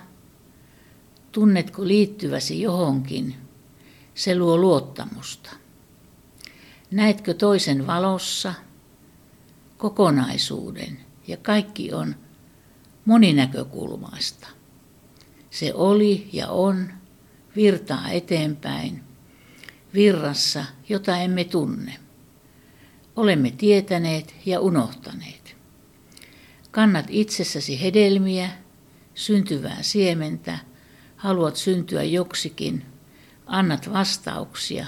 Tunnetko 1.32 1.88
liittyväsi 1.88 2.62
johonkin? 2.62 3.36
Se 4.16 4.38
luo 4.38 4.58
luottamusta. 4.58 5.50
Näetkö 6.92 7.34
toisen 7.34 7.88
valossa, 7.88 8.54
kokonaisuuden 9.78 11.00
ja 11.28 11.38
kaikki 11.38 11.94
on 11.94 12.16
moninäkökulmaista. 13.10 14.48
Se 15.50 15.74
oli 15.74 16.30
ja 16.34 16.50
on, 16.50 16.92
virtaa 17.56 18.10
eteenpäin, 18.10 19.04
virrassa, 19.94 20.66
jota 20.90 21.18
emme 21.18 21.44
tunne. 21.44 21.96
Olemme 23.16 23.52
tietäneet 23.52 24.36
ja 24.46 24.60
unohtaneet. 24.60 25.56
Kannat 26.72 27.06
itsessäsi 27.10 27.82
hedelmiä, 27.82 28.50
syntyvää 29.14 29.78
siementä, 29.82 30.60
haluat 31.16 31.56
syntyä 31.56 32.04
joksikin, 32.04 32.86
annat 33.46 33.94
vastauksia, 33.94 34.86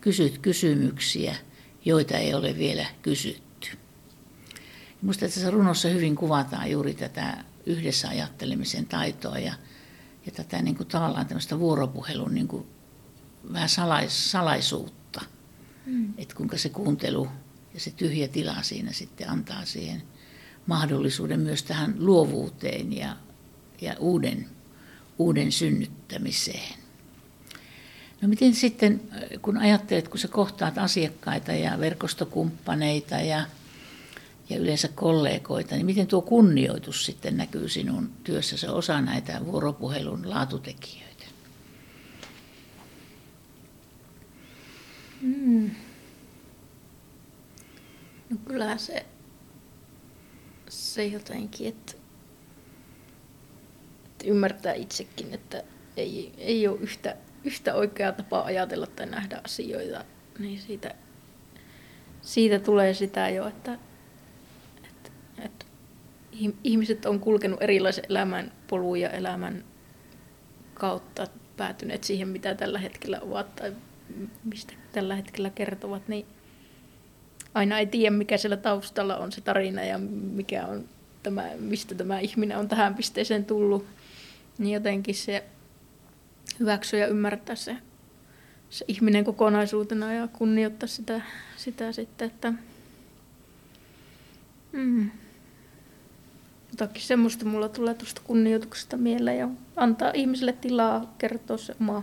kysyt 0.00 0.38
kysymyksiä, 0.38 1.36
joita 1.84 2.16
ei 2.16 2.34
ole 2.34 2.58
vielä 2.58 2.86
kysytty. 3.02 3.68
Minusta 5.02 5.26
tässä 5.26 5.50
runossa 5.50 5.88
hyvin 5.88 6.16
kuvataan 6.16 6.70
juuri 6.70 6.94
tätä 6.94 7.44
yhdessä 7.68 8.08
ajattelemisen 8.08 8.86
taitoa 8.86 9.38
ja, 9.38 9.54
ja 10.26 10.32
tätä 10.32 10.62
niin 10.62 10.76
kuin 10.76 10.86
tavallaan 10.86 11.26
tämmöistä 11.26 11.58
vuoropuhelun 11.58 12.34
niin 12.34 12.48
kuin 12.48 12.66
vähän 13.52 13.68
salais, 13.68 14.30
salaisuutta. 14.30 15.20
Mm. 15.86 16.14
Että 16.18 16.34
kuinka 16.34 16.58
se 16.58 16.68
kuuntelu 16.68 17.28
ja 17.74 17.80
se 17.80 17.90
tyhjä 17.90 18.28
tila 18.28 18.62
siinä 18.62 18.92
sitten 18.92 19.30
antaa 19.30 19.64
siihen 19.64 20.02
mahdollisuuden 20.66 21.40
myös 21.40 21.62
tähän 21.62 21.94
luovuuteen 21.98 22.96
ja, 22.96 23.16
ja 23.80 23.96
uuden, 23.98 24.48
uuden 25.18 25.52
synnyttämiseen. 25.52 26.78
No 28.20 28.28
miten 28.28 28.54
sitten, 28.54 29.00
kun 29.42 29.58
ajattelet, 29.58 30.08
kun 30.08 30.18
sä 30.18 30.28
kohtaat 30.28 30.78
asiakkaita 30.78 31.52
ja 31.52 31.78
verkostokumppaneita 31.80 33.14
ja, 33.14 33.44
ja 34.48 34.58
yleensä 34.58 34.88
kollegoita, 34.88 35.74
niin 35.74 35.86
miten 35.86 36.06
tuo 36.06 36.22
kunnioitus 36.22 37.06
sitten 37.06 37.36
näkyy 37.36 37.68
sinun 37.68 38.12
työssäsi 38.24 38.66
osa 38.66 39.00
näitä 39.00 39.40
vuoropuhelun 39.44 40.30
laatutekijöitä? 40.30 41.24
Mm. 45.20 45.70
No 48.30 48.36
kyllä 48.44 48.76
se, 48.76 49.06
se 50.68 51.06
jotenkin, 51.06 51.68
että, 51.68 51.92
että 54.06 54.24
ymmärtää 54.26 54.74
itsekin, 54.74 55.34
että 55.34 55.62
ei, 55.96 56.32
ei 56.38 56.68
ole 56.68 56.80
yhtä, 56.80 57.16
yhtä 57.44 57.74
oikeaa 57.74 58.12
tapaa 58.12 58.44
ajatella 58.44 58.86
tai 58.86 59.06
nähdä 59.06 59.40
asioita, 59.44 60.04
niin 60.38 60.60
siitä, 60.60 60.94
siitä 62.22 62.58
tulee 62.58 62.94
sitä 62.94 63.28
jo, 63.28 63.48
että, 63.48 63.78
ihmiset 66.64 67.06
on 67.06 67.20
kulkenut 67.20 67.62
erilaisen 67.62 68.04
elämän 68.08 68.52
polun 68.66 69.00
ja 69.00 69.10
elämän 69.10 69.64
kautta 70.74 71.26
päätyneet 71.56 72.04
siihen, 72.04 72.28
mitä 72.28 72.54
tällä 72.54 72.78
hetkellä 72.78 73.20
ovat 73.20 73.56
tai 73.56 73.72
mistä 74.44 74.72
tällä 74.92 75.16
hetkellä 75.16 75.50
kertovat, 75.50 76.08
niin 76.08 76.26
aina 77.54 77.78
ei 77.78 77.86
tiedä, 77.86 78.16
mikä 78.16 78.36
siellä 78.36 78.56
taustalla 78.56 79.16
on 79.16 79.32
se 79.32 79.40
tarina 79.40 79.84
ja 79.84 79.98
mikä 80.32 80.66
on 80.66 80.88
tämä, 81.22 81.44
mistä 81.58 81.94
tämä 81.94 82.18
ihminen 82.18 82.58
on 82.58 82.68
tähän 82.68 82.94
pisteeseen 82.94 83.44
tullut. 83.44 83.86
Niin 84.58 84.74
jotenkin 84.74 85.14
se 85.14 85.44
hyväksyä 86.60 87.00
ja 87.00 87.06
ymmärtää 87.06 87.56
se, 87.56 87.76
se 88.70 88.84
ihminen 88.88 89.24
kokonaisuutena 89.24 90.12
ja 90.12 90.28
kunnioittaa 90.28 90.86
sitä, 90.86 91.20
sitä 91.56 91.92
sitten, 91.92 92.26
että 92.26 92.52
mm, 94.72 95.10
jotakin 96.80 97.02
semmoista 97.02 97.44
mulla 97.44 97.68
tulee 97.68 97.94
tuosta 97.94 98.20
kunnioituksesta 98.24 98.96
mieleen 98.96 99.38
ja 99.38 99.48
antaa 99.76 100.10
ihmiselle 100.14 100.52
tilaa 100.52 101.14
kertoa 101.18 101.56
se 101.56 101.76
oma, 101.80 102.02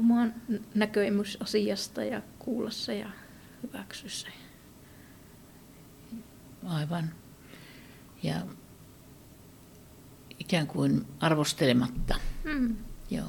oma 0.00 0.26
näköimys 0.74 1.38
asiasta 1.40 2.04
ja 2.04 2.22
kuulla 2.38 2.70
se 2.70 2.98
ja 2.98 3.10
hyväksy 3.62 4.08
se. 4.08 4.28
Aivan. 6.66 7.10
Ja 8.22 8.46
ikään 10.38 10.66
kuin 10.66 11.06
arvostelematta. 11.20 12.14
Mm. 12.44 12.76
Joo. 13.10 13.28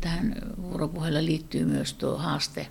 Tähän 0.00 0.36
vuoropuheluun 0.62 1.24
liittyy 1.24 1.64
myös 1.64 1.94
tuo 1.94 2.18
haaste, 2.18 2.68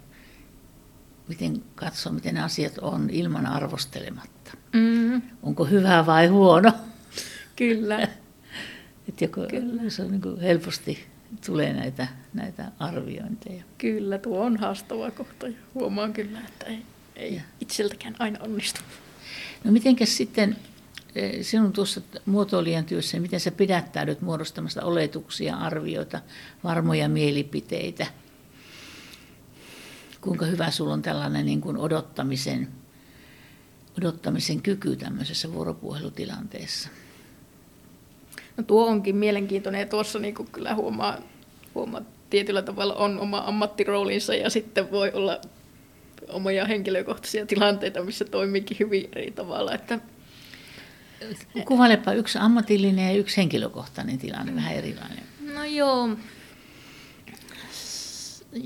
miten 1.28 1.64
katsoa, 1.76 2.14
miten 2.14 2.38
asiat 2.38 2.78
on 2.78 3.10
ilman 3.10 3.46
arvostelematta. 3.46 4.37
Mm. 4.74 5.22
Onko 5.44 5.66
hyvä 5.66 6.06
vai 6.06 6.28
huono? 6.28 6.72
Kyllä. 7.56 8.00
Et 9.10 9.22
joko, 9.22 9.42
Kyllä. 9.50 9.90
Se 9.90 10.02
on 10.02 10.12
niin 10.12 10.22
kuin 10.22 10.40
helposti 10.40 11.08
tulee 11.46 11.74
näitä, 11.74 12.08
näitä 12.34 12.72
arviointeja. 12.80 13.64
Kyllä, 13.78 14.18
tuo 14.18 14.46
on 14.46 14.58
haastava 14.58 15.12
kohta. 15.12 15.48
Huomaan 15.74 16.14
kyllä, 16.14 16.40
että 16.48 16.66
ei, 16.66 16.82
ei 17.16 17.42
itseltäkään 17.62 18.16
aina 18.20 18.40
onnistu. 18.42 18.82
No 19.64 19.72
mitenkäs 19.72 20.18
sitten 20.18 20.56
eh, 21.16 21.46
sinun 21.46 21.74
tuossa 21.74 22.02
muotoilijan 22.26 22.86
työssä, 22.86 23.20
miten 23.20 23.40
sä 23.40 23.52
pidättäydyt 23.52 24.22
muodostamasta 24.22 24.84
oletuksia, 24.84 25.56
arvioita, 25.56 26.22
varmoja 26.64 27.10
mielipiteitä? 27.10 28.08
Kuinka 30.22 30.46
hyvä 30.46 30.72
sulla 30.72 30.94
on 30.94 31.02
tällainen 31.02 31.46
niin 31.46 31.62
kuin 31.62 31.78
odottamisen, 31.78 32.68
odottamisen 33.98 34.62
kyky 34.62 34.96
tämmöisessä 34.96 35.54
vuoropuhelutilanteessa? 35.54 36.90
No 38.58 38.64
tuo 38.64 38.88
onkin 38.88 39.16
mielenkiintoinen 39.16 39.80
ja 39.80 39.88
tuossa 39.88 40.20
niin 40.20 40.36
kuin 40.36 40.50
kyllä 40.52 40.76
huomaa, 40.76 41.18
huomaa 41.76 42.02
tietyllä 42.30 42.62
tavalla 42.62 42.96
on 42.96 43.20
oma 43.20 43.44
ammattiroolinsa 43.46 44.36
ja 44.36 44.50
sitten 44.50 44.92
voi 44.92 45.12
olla 45.12 45.42
omia 46.30 46.66
henkilökohtaisia 46.66 47.46
tilanteita, 47.46 48.04
missä 48.04 48.26
toimiikin 48.26 48.78
hyvin 48.80 49.10
eri 49.16 49.32
tavalla. 49.32 49.74
Että 49.74 50.00
Kuvailepa 51.66 52.14
yksi 52.14 52.38
ammatillinen 52.38 53.06
ja 53.06 53.20
yksi 53.20 53.38
henkilökohtainen 53.38 54.18
tilanne, 54.18 54.56
vähän 54.56 54.74
erilainen. 54.74 55.24
No 55.54 55.66
joo, 55.66 56.10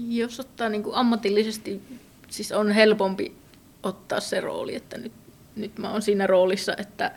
jos 0.08 0.40
ottaa 0.40 0.70
niin 0.70 0.84
kuin 0.84 0.96
ammatillisesti, 0.96 1.82
siis 2.30 2.52
on 2.52 2.72
helpompi 2.72 3.36
ottaa 3.84 4.20
se 4.20 4.42
rooli, 4.42 4.76
että 4.76 4.98
nyt, 4.98 5.12
nyt 5.56 5.78
mä 5.78 5.92
oon 5.92 6.02
siinä 6.02 6.28
roolissa, 6.28 6.74
että, 6.78 7.12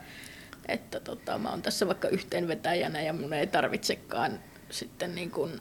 että 0.69 1.01
tota, 1.01 1.39
mä 1.39 1.51
oon 1.51 1.63
tässä 1.63 1.87
vaikka 1.87 2.09
yhteenvetäjänä 2.09 3.03
ja 3.03 3.13
mun 3.13 3.33
ei 3.33 3.47
tarvitsekaan 3.47 4.41
sitten 4.71 5.15
niin 5.15 5.31
kuin 5.31 5.61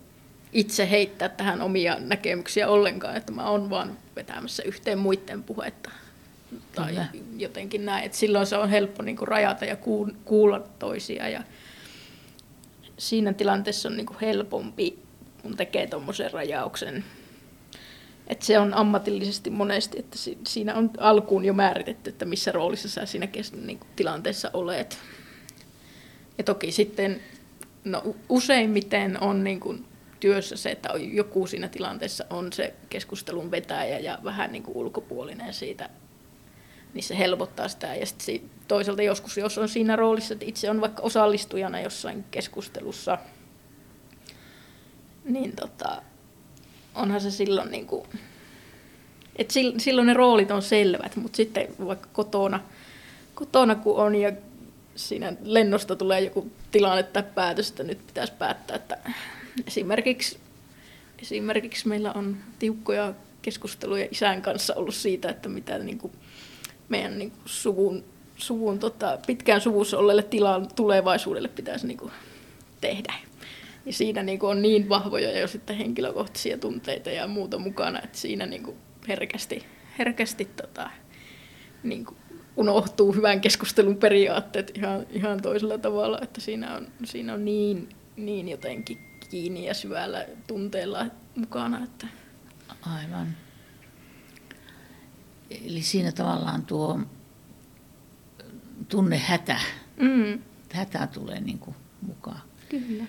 itse 0.54 0.90
heittää 0.90 1.30
tähän 1.30 1.62
omia 1.62 1.98
näkemyksiä 2.00 2.68
ollenkaan, 2.68 3.18
että 3.18 3.32
mä 3.32 3.50
oon 3.50 3.70
vaan 3.70 3.98
vetämässä 4.16 4.64
yhteen 4.64 5.00
muiden 5.00 5.44
puhetta. 5.44 5.92
Tai 6.76 6.88
Kyllä. 6.88 7.06
jotenkin 7.38 7.86
näin, 7.86 8.06
että 8.06 8.18
silloin 8.18 8.48
se 8.48 8.58
on 8.58 8.70
helppo 8.70 9.04
niin 9.04 9.18
kuin 9.18 9.28
rajata 9.28 9.66
ja 9.66 9.78
kuulla 10.26 10.60
toisia. 10.80 11.30
Ja 11.30 11.44
siinä 12.98 13.34
tilanteessa 13.34 13.90
on 13.90 13.98
niin 13.98 14.06
kuin 14.06 14.20
helpompi, 14.22 15.00
kun 15.42 15.58
tekee 15.58 15.88
tuommoisen 15.88 16.34
rajauksen. 16.34 17.04
Että 18.28 18.46
se 18.46 18.60
on 18.60 18.74
ammatillisesti 18.74 19.50
monesti, 19.50 20.00
että 20.00 20.18
siinä 20.48 20.76
on 20.76 20.92
alkuun 20.98 21.46
jo 21.46 21.54
määritetty, 21.54 22.10
että 22.10 22.26
missä 22.26 22.52
roolissa 22.52 22.90
sä 22.90 23.06
siinä 23.06 23.28
niin 23.66 23.80
tilanteessa 23.96 24.50
olet. 24.54 24.98
Ja 26.38 26.44
toki 26.44 26.72
sitten 26.72 27.22
no, 27.84 28.16
useimmiten 28.30 29.24
on 29.24 29.44
niin 29.44 29.60
kuin 29.60 29.86
työssä 30.20 30.56
se, 30.56 30.72
että 30.72 30.90
joku 30.98 31.48
siinä 31.48 31.68
tilanteessa 31.68 32.26
on 32.30 32.54
se 32.54 32.74
keskustelun 32.90 33.52
vetäjä 33.52 34.00
ja 34.00 34.20
vähän 34.24 34.52
niin 34.52 34.64
kuin 34.64 34.78
ulkopuolinen 34.78 35.54
siitä, 35.54 35.90
niin 36.94 37.04
se 37.04 37.18
helpottaa 37.18 37.68
sitä. 37.68 37.96
Ja 37.96 38.06
sitten 38.06 38.50
toisaalta 38.68 39.02
joskus, 39.02 39.38
jos 39.38 39.58
on 39.58 39.70
siinä 39.70 39.96
roolissa, 39.96 40.34
että 40.34 40.46
itse 40.46 40.70
on 40.70 40.82
vaikka 40.82 41.04
osallistujana 41.04 41.80
jossain 41.80 42.26
keskustelussa, 42.32 43.18
niin 45.26 45.56
tota, 45.56 46.02
onhan 46.96 47.22
se 47.22 47.32
silloin 47.32 47.72
niin 47.72 47.88
kuin, 47.88 48.06
että 49.36 49.54
silloin 49.78 50.08
ne 50.08 50.14
roolit 50.14 50.52
on 50.52 50.62
selvät, 50.62 51.16
mutta 51.16 51.38
sitten 51.38 51.68
vaikka 51.86 52.10
kotona, 52.14 52.60
kotona 53.36 53.76
kun 53.76 53.98
on 53.98 54.16
ja 54.16 54.32
siinä 54.96 55.34
lennosta 55.44 55.96
tulee 55.96 56.22
joku 56.22 56.52
tilanne 56.72 57.04
tai 57.04 57.24
päätös, 57.36 57.70
että 57.70 57.84
nyt 57.84 58.08
pitäisi 58.08 58.34
päättää, 58.34 58.76
että 58.76 58.98
Esimerkiksi, 59.68 60.38
esimerkiksi 61.22 61.88
meillä 61.88 62.12
on 62.12 62.38
tiukkoja 62.60 63.14
keskusteluja 63.42 64.08
isän 64.12 64.42
kanssa 64.42 64.74
ollut 64.76 64.96
siitä, 64.96 65.30
että 65.30 65.50
mitä 65.50 65.78
niin 65.78 65.98
kuin 65.98 66.14
meidän 66.90 67.20
niin 67.20 67.32
kuin 67.32 67.42
suvun, 67.46 68.04
suvun 68.38 68.80
tota, 68.80 69.18
pitkään 69.28 69.62
suvussa 69.62 69.98
olleelle 69.98 70.24
tilan 70.24 70.68
tulevaisuudelle 70.76 71.48
pitäisi 71.48 71.88
niin 71.88 71.98
kuin 71.98 72.12
tehdä. 72.82 73.14
Ja 73.86 73.94
siinä 73.94 74.24
niin 74.24 74.40
kuin 74.40 74.50
on 74.50 74.62
niin 74.62 74.90
vahvoja 74.90 75.40
jo 75.40 75.48
sitten 75.48 75.78
henkilökohtaisia 75.78 76.58
tunteita 76.58 77.10
ja 77.10 77.28
muuta 77.28 77.60
mukana, 77.60 78.02
että 78.02 78.18
siinä 78.18 78.46
niin 78.46 78.64
kuin 78.64 78.78
herkästi, 79.08 79.66
herkästi 80.00 80.46
tota, 80.46 80.90
niin 81.84 82.06
kuin 82.06 82.18
unohtuu 82.56 83.12
hyvän 83.12 83.42
keskustelun 83.42 83.98
periaatteet 83.98 84.78
ihan, 84.78 85.06
ihan 85.10 85.42
toisella 85.42 85.78
tavalla, 85.78 86.20
että 86.22 86.42
siinä 86.42 86.76
on, 86.76 86.88
siinä 87.04 87.34
on 87.34 87.46
niin, 87.46 87.90
niin 88.16 88.50
jotenkin 88.50 88.98
kiinni 89.30 89.66
ja 89.66 89.74
syvällä 89.74 90.26
tunteella 90.48 91.06
mukana. 91.36 91.84
Että... 91.84 92.08
Aivan. 92.82 93.28
Eli 95.66 95.82
siinä 95.82 96.12
tavallaan 96.12 96.66
tuo 96.66 97.00
tunne 98.90 99.18
hätä, 99.18 99.60
mm. 99.98 100.40
hätä 100.72 101.08
tulee 101.08 101.42
niin 101.42 101.60
kuin 101.60 101.76
mukaan. 102.02 102.42
Kyllä. 102.70 103.04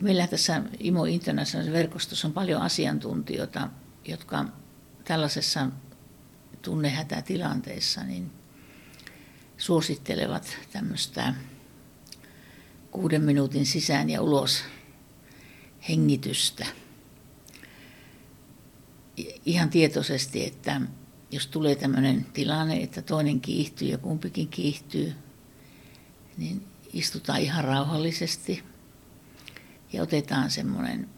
Meillä 0.00 0.26
tässä 0.26 0.62
IMO 0.80 1.04
International 1.04 1.72
verkostossa 1.72 2.28
on 2.28 2.34
paljon 2.34 2.62
asiantuntijoita, 2.62 3.70
jotka 4.04 4.44
tällaisessa 5.04 5.70
tunnehätätilanteessa 6.62 8.04
niin 8.04 8.32
suosittelevat 9.56 10.56
tämmöistä 10.72 11.34
kuuden 12.90 13.22
minuutin 13.22 13.66
sisään 13.66 14.10
ja 14.10 14.22
ulos 14.22 14.64
hengitystä. 15.88 16.66
Ihan 19.46 19.70
tietoisesti, 19.70 20.46
että 20.46 20.80
jos 21.30 21.46
tulee 21.46 21.74
tämmöinen 21.74 22.26
tilanne, 22.32 22.76
että 22.76 23.02
toinen 23.02 23.40
kiihtyy 23.40 23.88
ja 23.88 23.98
kumpikin 23.98 24.48
kiihtyy, 24.48 25.14
niin 26.36 26.66
istutaan 26.92 27.40
ihan 27.40 27.64
rauhallisesti 27.64 28.64
ja 29.92 30.02
otetaan 30.02 30.50
semmoinen 30.50 31.08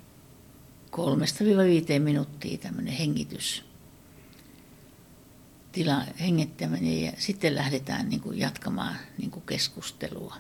kolmesta 0.91 1.45
viiteen 1.45 2.03
minuuttia 2.03 2.59
tämmöinen 2.59 2.95
hengitys, 2.95 3.65
tila, 5.73 6.03
hengittäminen 6.21 7.03
ja 7.03 7.13
sitten 7.19 7.55
lähdetään 7.55 8.09
niin 8.09 8.21
kuin 8.21 8.39
jatkamaan 8.39 8.97
niin 9.19 9.31
kuin 9.31 9.43
keskustelua. 9.47 10.37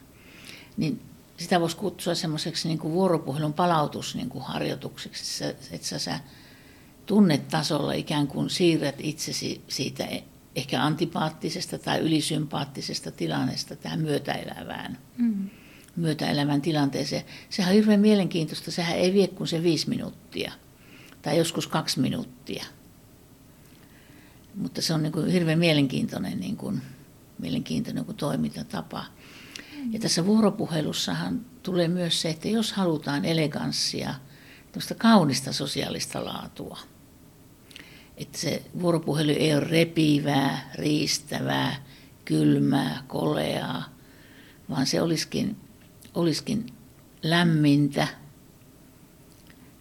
Niin 0.76 1.02
sitä 1.36 1.60
voisi 1.60 1.76
kutsua 1.76 2.14
semmoiseksi 2.14 2.68
niin 2.68 2.78
kuin 2.78 2.94
vuoropuhelun 2.94 3.52
palautusharjoitukseksi, 3.52 5.44
niin 5.44 5.56
että 5.72 5.86
sä, 5.86 5.98
sä 5.98 6.20
tunnetasolla 7.06 7.92
ikään 7.92 8.26
kuin 8.26 8.50
siirrät 8.50 8.94
itsesi 8.98 9.60
siitä 9.68 10.04
e- 10.04 10.24
ehkä 10.56 10.82
antipaattisesta 10.82 11.78
tai 11.78 11.98
ylisympaattisesta 11.98 13.10
tilanteesta 13.10 13.76
tähän 13.76 14.00
myötäelävään, 14.00 14.98
mm. 15.16 15.50
Myötäelävän 15.96 16.62
tilanteeseen. 16.62 17.24
Sehän 17.50 17.70
on 17.70 17.74
hirveän 17.74 18.00
mielenkiintoista. 18.00 18.70
Sehän 18.70 18.96
ei 18.96 19.14
vie 19.14 19.28
kuin 19.28 19.48
se 19.48 19.62
viisi 19.62 19.88
minuuttia 19.88 20.52
tai 21.22 21.38
joskus 21.38 21.66
kaksi 21.66 22.00
minuuttia. 22.00 22.64
Mutta 24.54 24.82
se 24.82 24.94
on 24.94 25.02
niin 25.02 25.12
kuin 25.12 25.26
hirveän 25.26 25.58
mielenkiintoinen, 25.58 26.40
niin 26.40 26.56
kuin, 26.56 26.82
mielenkiintoinen 27.38 28.04
kuin 28.04 28.16
toimintatapa. 28.16 29.04
Ja 29.90 29.98
tässä 29.98 30.26
vuoropuhelussahan 30.26 31.40
tulee 31.62 31.88
myös 31.88 32.20
se, 32.20 32.30
että 32.30 32.48
jos 32.48 32.72
halutaan 32.72 33.24
eleganssia, 33.24 34.14
kaunista 34.98 35.52
sosiaalista 35.52 36.24
laatua, 36.24 36.78
että 38.16 38.38
se 38.38 38.62
vuoropuhelu 38.80 39.30
ei 39.30 39.54
ole 39.54 39.64
repivää, 39.64 40.70
riistävää, 40.74 41.76
kylmää, 42.24 43.02
koleaa, 43.06 43.84
vaan 44.70 44.86
se 44.86 45.02
olisikin, 45.02 45.56
olisikin 46.14 46.66
lämmintä, 47.22 48.08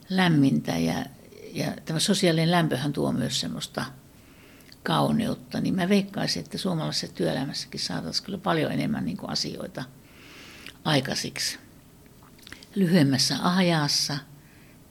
lämmintä 0.09 0.71
ja, 0.71 1.05
ja 1.53 1.73
tämä 1.85 1.99
sosiaalinen 1.99 2.51
lämpöhän 2.51 2.93
tuo 2.93 3.11
myös 3.11 3.39
semmoista 3.39 3.85
kauneutta, 4.83 5.61
niin 5.61 5.75
mä 5.75 5.89
veikkaisin, 5.89 6.43
että 6.43 6.57
suomalaisessa 6.57 7.15
työelämässäkin 7.15 7.79
saataisiin 7.79 8.25
kyllä 8.25 8.37
paljon 8.37 8.71
enemmän 8.71 9.05
niin 9.05 9.17
kuin 9.17 9.29
asioita 9.29 9.83
aikaisiksi. 10.83 11.57
Lyhyemmässä 12.75 13.55
ajassa, 13.55 14.17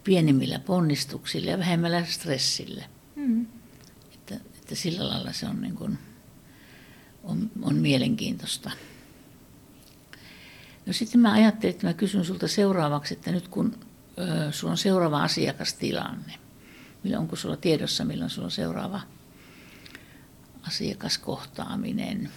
pienemmillä 0.05 0.59
ponnistuksilla 0.59 1.51
ja 1.51 1.59
vähemmällä 1.59 2.05
stressillä. 2.05 2.85
Mm. 3.17 3.47
Että, 4.15 4.35
että 4.35 4.75
sillä 4.75 5.09
lailla 5.09 5.33
se 5.33 5.47
on, 5.47 5.61
niin 5.61 5.75
kuin, 5.75 5.99
on, 7.25 7.51
on 7.63 7.75
mielenkiintoista. 7.75 8.71
No 10.89 10.93
sitten 10.93 11.21
mä 11.21 11.33
ajattelin, 11.33 11.75
että 11.75 11.87
mä 11.87 11.95
kysyn 11.95 12.25
sulta 12.25 12.49
seuraavaksi, 12.49 13.15
että 13.15 13.33
nyt 13.33 13.49
kun 13.49 13.75
ö, 14.19 14.53
sulla 14.53 14.71
on 14.71 14.79
seuraava 14.79 15.23
asiakastilanne, 15.23 16.35
onko 17.19 17.37
sulla 17.37 17.57
tiedossa, 17.57 18.05
milloin 18.05 18.31
sulla 18.31 18.47
on 18.47 18.51
seuraava 18.51 19.01
asiakaskohtaaminen? 20.67 22.31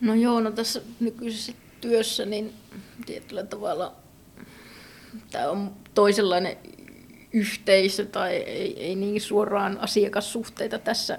No 0.00 0.14
joo, 0.14 0.40
no 0.40 0.50
tässä 0.50 0.80
nykyisessä 1.00 1.52
työssä 1.80 2.24
niin 2.24 2.54
tietyllä 3.06 3.44
tavalla 3.44 3.94
tämä 5.30 5.50
on 5.50 5.76
toisenlainen 5.94 6.56
yhteisö 7.32 8.06
tai 8.06 8.34
ei, 8.34 8.82
ei 8.82 8.94
niin 8.94 9.20
suoraan 9.20 9.78
asiakassuhteita 9.78 10.78
tässä, 10.78 11.18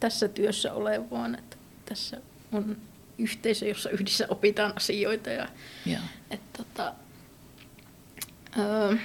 tässä 0.00 0.28
työssä 0.28 0.72
ole, 0.72 1.10
vaan 1.10 1.34
että 1.34 1.56
tässä 1.84 2.20
on 2.52 2.76
yhteisö, 3.18 3.66
jossa 3.66 3.90
yhdessä 3.90 4.26
opitaan 4.28 4.72
asioita. 4.76 5.30
Ja, 5.30 5.48
ja. 5.86 5.98
Et, 6.30 6.40
tota, 6.52 6.94
ö, 8.58 8.96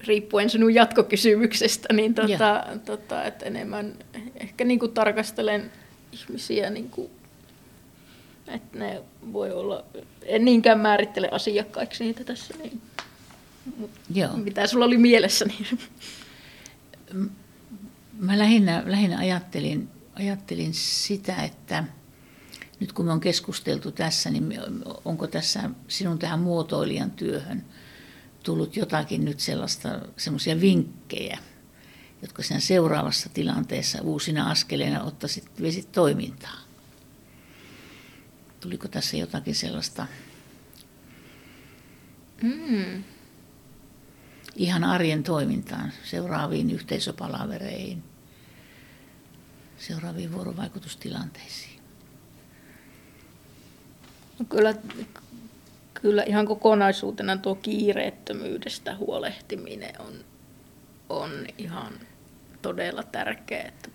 riippuen 0.00 0.50
sinun 0.50 0.74
jatkokysymyksestä, 0.74 1.94
niin 1.94 2.14
tota, 2.14 2.66
tota, 2.84 3.24
että 3.24 3.46
enemmän 3.46 3.94
ehkä 4.34 4.64
niin 4.64 4.78
kuin 4.78 4.92
tarkastelen 4.92 5.72
ihmisiä, 6.12 6.70
niin 6.70 6.90
kuin, 6.90 7.10
että 8.48 8.78
ne 8.78 9.02
voi 9.32 9.50
olla, 9.50 9.84
en 10.22 10.44
niinkään 10.44 10.80
määrittele 10.80 11.28
asiakkaiksi 11.32 12.04
niitä 12.04 12.24
tässä, 12.24 12.54
niin 12.62 12.80
Joo. 14.14 14.36
Mitä 14.36 14.66
sulla 14.66 14.84
oli 14.84 14.96
mielessä? 14.96 15.44
Niin? 15.44 15.78
Mä 18.18 18.38
lähinnä, 18.38 18.82
lähinnä 18.86 19.18
ajattelin, 19.18 19.88
ajattelin 20.14 20.74
sitä, 20.74 21.42
että 21.42 21.84
nyt 22.80 22.92
kun 22.92 23.06
me 23.06 23.12
on 23.12 23.20
keskusteltu 23.20 23.92
tässä, 23.92 24.30
niin 24.30 24.60
onko 25.04 25.26
tässä 25.26 25.70
sinun 25.88 26.18
tähän 26.18 26.40
muotoilijan 26.40 27.10
työhön 27.10 27.64
tullut 28.42 28.76
jotakin 28.76 29.24
nyt 29.24 29.40
sellaista, 29.40 29.88
semmoisia 30.16 30.60
vinkkejä, 30.60 31.38
jotka 32.22 32.42
sen 32.42 32.60
seuraavassa 32.60 33.28
tilanteessa 33.28 34.02
uusina 34.02 34.50
askeleina 34.50 35.02
ottaisit, 35.02 35.60
viesit 35.60 35.92
toimintaan? 35.92 36.64
Tuliko 38.60 38.88
tässä 38.88 39.16
jotakin 39.16 39.54
sellaista? 39.54 40.06
Mm 42.42 43.04
ihan 44.56 44.84
arjen 44.84 45.22
toimintaan, 45.22 45.92
seuraaviin 46.04 46.70
yhteisöpalavereihin, 46.70 48.02
seuraaviin 49.80 50.32
vuorovaikutustilanteisiin? 50.32 51.80
No 54.38 54.46
kyllä, 54.48 54.74
kyllä 55.94 56.22
ihan 56.22 56.46
kokonaisuutena 56.46 57.36
tuo 57.36 57.54
kiireettömyydestä 57.54 58.96
huolehtiminen 58.96 60.00
on, 60.00 60.14
on 61.08 61.46
ihan 61.58 61.92
todella 62.62 63.02
tärkeää. 63.02 63.68
Että 63.68 63.88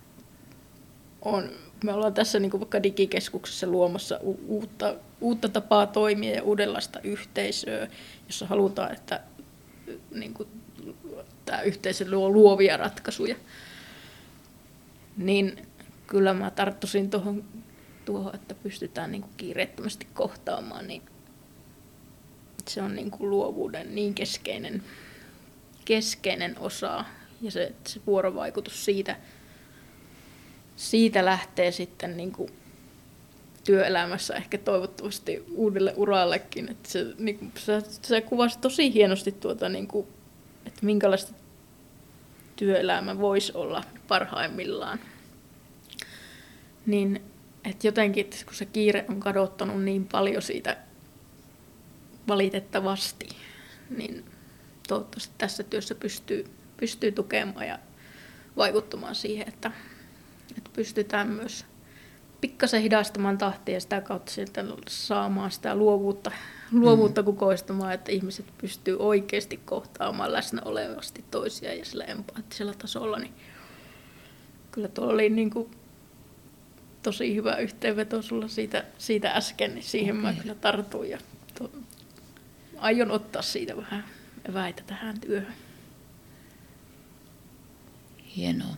on, 1.22 1.50
me 1.84 1.92
ollaan 1.92 2.14
tässä 2.14 2.38
niin 2.38 2.52
vaikka 2.52 2.82
digikeskuksessa 2.82 3.66
luomassa 3.66 4.20
uutta, 4.46 4.94
uutta 5.20 5.48
tapaa 5.48 5.86
toimia 5.86 6.34
ja 6.34 6.42
uudenlaista 6.42 7.00
yhteisöä, 7.00 7.88
jossa 8.26 8.46
halutaan, 8.46 8.92
että 8.92 9.20
niin 10.10 10.34
kuin, 10.34 10.48
tämä 11.44 11.62
yhteisö 11.62 12.06
luo 12.10 12.30
luovia 12.30 12.76
ratkaisuja. 12.76 13.36
Niin 15.16 15.65
kyllä 16.06 16.34
mä 16.34 16.50
tarttuisin 16.50 17.10
tuohon, 17.10 17.44
tuohon 18.04 18.34
että 18.34 18.54
pystytään 18.54 19.12
niin 19.12 19.22
kuin 19.22 19.34
kiireettömästi 19.36 20.06
kohtaamaan, 20.14 20.86
niin 20.86 21.02
se 22.68 22.82
on 22.82 22.96
niin 22.96 23.10
kuin 23.10 23.30
luovuuden 23.30 23.94
niin 23.94 24.14
keskeinen, 24.14 24.82
keskeinen 25.84 26.58
osa. 26.58 27.04
Ja 27.42 27.50
se, 27.50 27.72
se 27.86 28.00
vuorovaikutus 28.06 28.84
siitä, 28.84 29.16
siitä 30.76 31.24
lähtee 31.24 31.72
sitten 31.72 32.16
niin 32.16 32.32
kuin 32.32 32.50
työelämässä 33.64 34.34
ehkä 34.34 34.58
toivottavasti 34.58 35.44
uudelle 35.50 35.94
urallekin. 35.96 36.68
Että 36.70 36.90
se, 36.90 37.06
niin 37.18 37.38
kuin, 37.38 37.52
sä, 37.58 37.82
sä 38.02 38.20
kuvasit 38.20 38.60
tosi 38.60 38.94
hienosti 38.94 39.32
tuota, 39.32 39.68
niin 39.68 39.88
kuin, 39.88 40.06
että 40.66 40.86
minkälaista 40.86 41.32
työelämä 42.56 43.18
voisi 43.18 43.52
olla 43.54 43.84
parhaimmillaan. 44.08 45.00
Niin, 46.86 47.22
että 47.64 47.86
jotenkin, 47.86 48.30
kun 48.44 48.54
se 48.54 48.64
kiire 48.64 49.04
on 49.08 49.20
kadottanut 49.20 49.84
niin 49.84 50.08
paljon 50.12 50.42
siitä 50.42 50.76
valitettavasti, 52.28 53.28
niin 53.90 54.24
toivottavasti 54.88 55.34
tässä 55.38 55.62
työssä 55.62 55.94
pystyy, 55.94 56.46
pystyy 56.76 57.12
tukemaan 57.12 57.66
ja 57.66 57.78
vaikuttamaan 58.56 59.14
siihen, 59.14 59.48
että, 59.48 59.70
että 60.58 60.70
pystytään 60.72 61.28
myös 61.28 61.64
pikkasen 62.40 62.82
hidastamaan 62.82 63.38
tahtia 63.38 63.74
ja 63.74 63.80
sitä 63.80 64.00
kautta 64.00 64.32
sieltä 64.32 64.64
saamaan 64.88 65.50
sitä 65.50 65.74
luovuutta, 65.74 66.30
luovuutta 66.72 67.22
mm. 67.22 67.26
kukoistamaan, 67.26 67.94
että 67.94 68.12
ihmiset 68.12 68.46
pystyy 68.58 68.96
oikeasti 68.98 69.56
kohtaamaan 69.64 70.32
läsnä 70.32 70.62
olevasti 70.64 71.24
toisiaan 71.30 71.78
ja 71.78 71.84
sillä 71.84 72.04
empaattisella 72.04 72.74
tasolla, 72.74 73.18
niin 73.18 73.34
kyllä 74.70 74.88
tuo 74.88 75.06
oli 75.06 75.30
niin 75.30 75.50
kuin 75.50 75.70
tosi 77.02 77.34
hyvä 77.34 77.56
yhteenveto 77.56 78.22
sulla 78.22 78.48
siitä, 78.48 78.84
siitä 78.98 79.30
äsken, 79.30 79.74
niin 79.74 79.84
siihen 79.84 80.18
okay. 80.18 80.32
mä 80.34 80.40
kyllä 80.40 80.54
tartuin 80.54 81.10
ja 81.10 81.18
to, 81.58 81.70
aion 82.78 83.10
ottaa 83.10 83.42
siitä 83.42 83.76
vähän 83.76 84.04
eväitä 84.48 84.82
tähän 84.86 85.20
työhön. 85.20 85.54
Hienoa. 88.36 88.76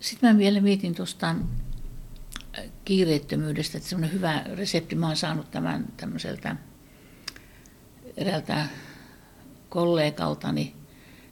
Sitten 0.00 0.32
mä 0.32 0.38
vielä 0.38 0.60
mietin 0.60 0.94
tuosta 0.94 1.30
äh, 1.30 2.64
kiireettömyydestä, 2.84 3.78
että 3.78 3.90
semmoinen 3.90 4.16
hyvä 4.16 4.44
resepti, 4.54 4.94
mä 4.94 5.06
oon 5.06 5.16
saanut 5.16 5.50
tämän 5.50 5.86
tämmöiseltä 5.96 6.56
eräältä 8.16 8.66
kollegaltani, 9.68 10.74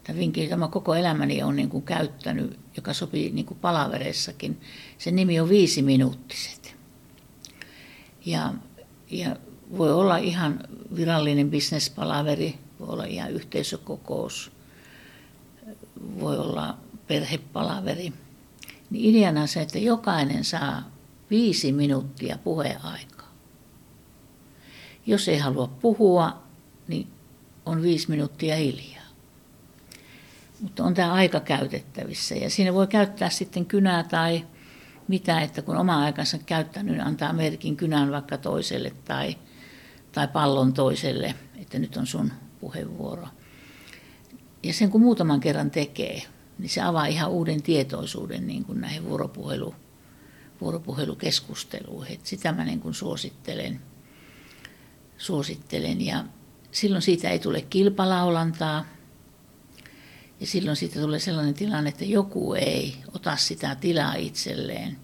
tämä 0.05 0.19
vinkki, 0.19 0.45
jota 0.45 0.57
mä 0.57 0.69
koko 0.69 0.95
elämäni 0.95 1.43
on 1.43 1.57
niin 1.57 1.69
kuin 1.69 1.85
käyttänyt, 1.85 2.59
joka 2.77 2.93
sopii 2.93 3.31
niin 3.31 3.47
kuin 3.47 3.59
palavereissakin. 3.59 4.61
Sen 4.99 5.17
nimi 5.17 5.41
on 5.41 5.49
viisi 5.49 5.83
minuuttiset. 5.83 6.77
Ja, 8.27 8.55
ja 9.11 9.37
voi 9.79 9.93
olla 9.93 10.17
ihan 10.17 10.61
virallinen 10.97 11.51
bisnespalaveri, 11.51 12.59
voi 12.81 12.89
olla 12.89 13.05
ihan 13.05 13.31
yhteisökokous, 13.31 14.53
voi 16.21 16.39
olla 16.39 16.79
perhepalaveri– 17.07 18.13
niin 18.95 19.15
ideana 19.15 19.41
on 19.41 19.49
se, 19.49 19.61
että 19.61 19.79
jokainen 19.79 20.45
saa 20.45 20.91
viisi 21.31 21.73
minuuttia 21.73 22.39
puheaikaa. 22.39 23.35
Jos 25.07 25.29
ei 25.29 25.39
halua 25.39 25.67
puhua, 25.67 26.43
niin 26.89 27.09
on 27.67 27.83
viisi 27.83 28.11
minuuttia 28.11 28.57
hiljaa. 28.57 29.04
Mutta 30.65 30.85
on 30.85 30.95
tämä 30.95 31.13
aika 31.13 31.41
käytettävissä 31.41 32.35
ja 32.35 32.51
siinä 32.51 32.75
voi 32.75 32.87
käyttää 32.87 33.31
sitten 33.31 33.67
kynää 33.67 34.03
tai 34.03 34.47
mitä, 35.09 35.41
että 35.41 35.63
kun 35.63 35.77
oma 35.77 36.05
aikansa 36.05 36.39
käyttänyt, 36.39 36.95
niin 36.95 37.07
antaa 37.07 37.33
merkin 37.33 37.77
kynän 37.77 38.11
vaikka 38.11 38.39
toiselle 38.39 38.93
tai, 39.05 39.37
tai 40.13 40.29
pallon 40.29 40.73
toiselle, 40.73 41.35
että 41.57 41.79
nyt 41.79 41.97
on 41.97 42.07
sun 42.07 42.33
puheenvuoro. 42.61 43.29
Ja 44.63 44.73
sen 44.73 44.91
kun 44.91 45.01
muutaman 45.01 45.41
kerran 45.41 45.71
tekee, 45.71 46.23
niin 46.59 46.71
se 46.71 46.83
avaa 46.83 47.07
ihan 47.07 47.31
uuden 47.31 47.63
tietoisuuden 47.63 48.47
niin 48.47 48.65
kuin 48.65 48.81
näihin 48.81 49.05
vuoropuhelu, 49.05 49.75
vuoropuhelukeskusteluihin. 50.61 52.15
Et 52.15 52.27
sitä 52.27 52.53
mä 52.53 52.65
niin 52.65 52.81
kuin 52.81 52.95
suosittelen, 52.95 53.81
suosittelen. 55.19 56.07
Ja 56.07 56.25
silloin 56.71 57.03
siitä 57.03 57.31
ei 57.31 57.39
tule 57.39 57.61
kilpalaulantaa. 57.61 58.94
Ja 60.41 60.47
silloin 60.47 60.77
siitä 60.77 61.01
tulee 61.01 61.19
sellainen 61.19 61.55
tilanne, 61.55 61.91
että 61.91 62.05
joku 62.05 62.55
ei 62.55 62.97
ota 63.15 63.37
sitä 63.37 63.75
tilaa 63.75 64.15
itselleen. 64.15 64.97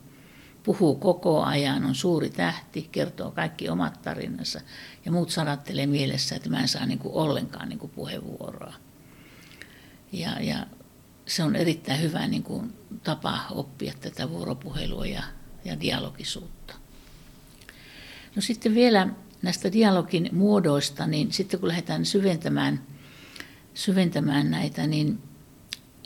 Puhuu 0.62 0.94
koko 0.94 1.42
ajan, 1.42 1.84
on 1.84 1.94
suuri 1.94 2.30
tähti, 2.30 2.88
kertoo 2.92 3.30
kaikki 3.30 3.68
omat 3.68 4.02
tarinansa. 4.02 4.60
Ja 5.04 5.12
muut 5.12 5.30
sanattelee 5.30 5.86
mielessä, 5.86 6.36
että 6.36 6.50
mä 6.50 6.60
en 6.60 6.68
saa 6.68 6.86
niin 6.86 6.98
kuin 6.98 7.14
ollenkaan 7.14 7.68
niin 7.68 7.78
kuin 7.78 7.90
puheenvuoroa. 7.90 8.74
Ja, 10.12 10.40
ja 10.40 10.66
se 11.26 11.42
on 11.42 11.56
erittäin 11.56 12.00
hyvä 12.00 12.26
niin 12.26 12.42
kuin, 12.42 12.74
tapa 13.02 13.40
oppia 13.50 13.92
tätä 14.00 14.30
vuoropuhelua 14.30 15.06
ja, 15.06 15.22
ja 15.64 15.80
dialogisuutta. 15.80 16.74
No 18.36 18.42
sitten 18.42 18.74
vielä 18.74 19.08
näistä 19.42 19.72
dialogin 19.72 20.28
muodoista, 20.32 21.06
niin 21.06 21.32
sitten 21.32 21.60
kun 21.60 21.68
lähdetään 21.68 22.06
syventämään, 22.06 22.82
syventämään 23.80 24.50
näitä, 24.50 24.86
niin, 24.86 25.22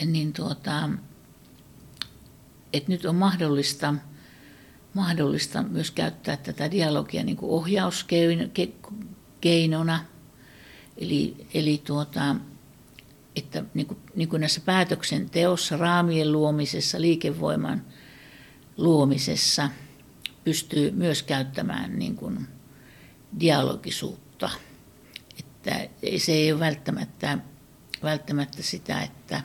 niin 0.05 0.33
tuota, 0.33 0.89
että 2.73 2.91
nyt 2.91 3.05
on 3.05 3.15
mahdollista, 3.15 3.95
mahdollista 4.93 5.63
myös 5.63 5.91
käyttää 5.91 6.37
tätä 6.37 6.71
dialogia 6.71 7.23
niin 7.23 7.37
kuin 7.37 7.51
ohjauskeinona. 7.51 10.05
Eli, 10.97 11.47
eli 11.53 11.81
tuota, 11.87 12.35
että 13.35 13.63
niin 13.73 13.87
kuin, 13.87 13.99
niin 14.15 14.29
kuin 14.29 14.39
näissä 14.39 14.61
päätöksenteossa, 14.61 15.77
raamien 15.77 16.31
luomisessa, 16.31 17.01
liikevoiman 17.01 17.85
luomisessa 18.77 19.69
pystyy 20.43 20.91
myös 20.91 21.23
käyttämään 21.23 21.99
niin 21.99 22.15
kuin 22.15 22.47
dialogisuutta. 23.39 24.49
Että 25.39 25.89
se 26.17 26.31
ei 26.31 26.51
ole 26.51 26.59
välttämättä, 26.59 27.37
välttämättä 28.05 28.63
sitä, 28.63 29.01
että, 29.01 29.41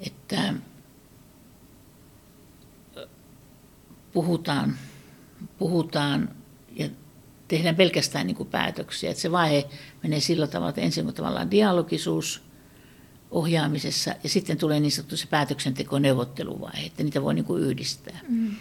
että 0.00 0.54
puhutaan, 4.12 4.78
puhutaan 5.58 6.28
ja 6.76 6.88
tehdään 7.48 7.76
pelkästään 7.76 8.26
niin 8.26 8.36
kuin 8.36 8.48
päätöksiä. 8.48 9.10
Että 9.10 9.22
se 9.22 9.32
vaihe 9.32 9.68
menee 10.02 10.20
sillä 10.20 10.46
tavalla, 10.46 10.68
että 10.68 10.80
ensin 10.80 11.06
on 11.06 11.14
tavallaan 11.14 11.50
dialogisuus 11.50 12.42
ohjaamisessa 13.30 14.14
ja 14.22 14.28
sitten 14.28 14.58
tulee 14.58 14.80
niin 14.80 14.92
sanottu 14.92 15.16
se 15.16 15.26
päätöksenteko 15.26 15.98
neuvotteluvaihe, 15.98 16.86
että 16.86 17.02
niitä 17.02 17.22
voi 17.22 17.34
niin 17.34 17.44
kuin 17.44 17.62
yhdistää. 17.62 18.20
Mm. 18.28 18.54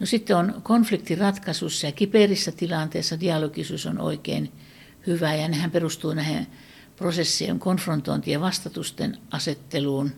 No 0.00 0.06
sitten 0.06 0.36
on 0.36 0.60
konfliktiratkaisussa 0.62 1.86
ja 1.86 1.92
kiperissä 1.92 2.52
tilanteessa 2.52 3.20
dialogisuus 3.20 3.86
on 3.86 4.00
oikein 4.00 4.52
hyvä 5.06 5.34
ja 5.34 5.48
nehän 5.48 5.70
perustuu 5.70 6.14
näihin 6.14 6.46
prosessien 7.02 7.58
konfrontointien 7.58 8.32
ja 8.32 8.40
vastatusten 8.40 9.18
asetteluun, 9.30 10.10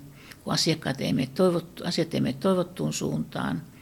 kun 0.45 0.53
asiakkaat 0.53 1.01
ei 1.01 1.13
mene 1.13 1.29
toivottu, 1.35 1.85
asiat 1.87 2.15
ei 2.15 2.21
mene 2.21 2.37
toivottuun 2.41 2.93
suuntaan– 2.93 3.63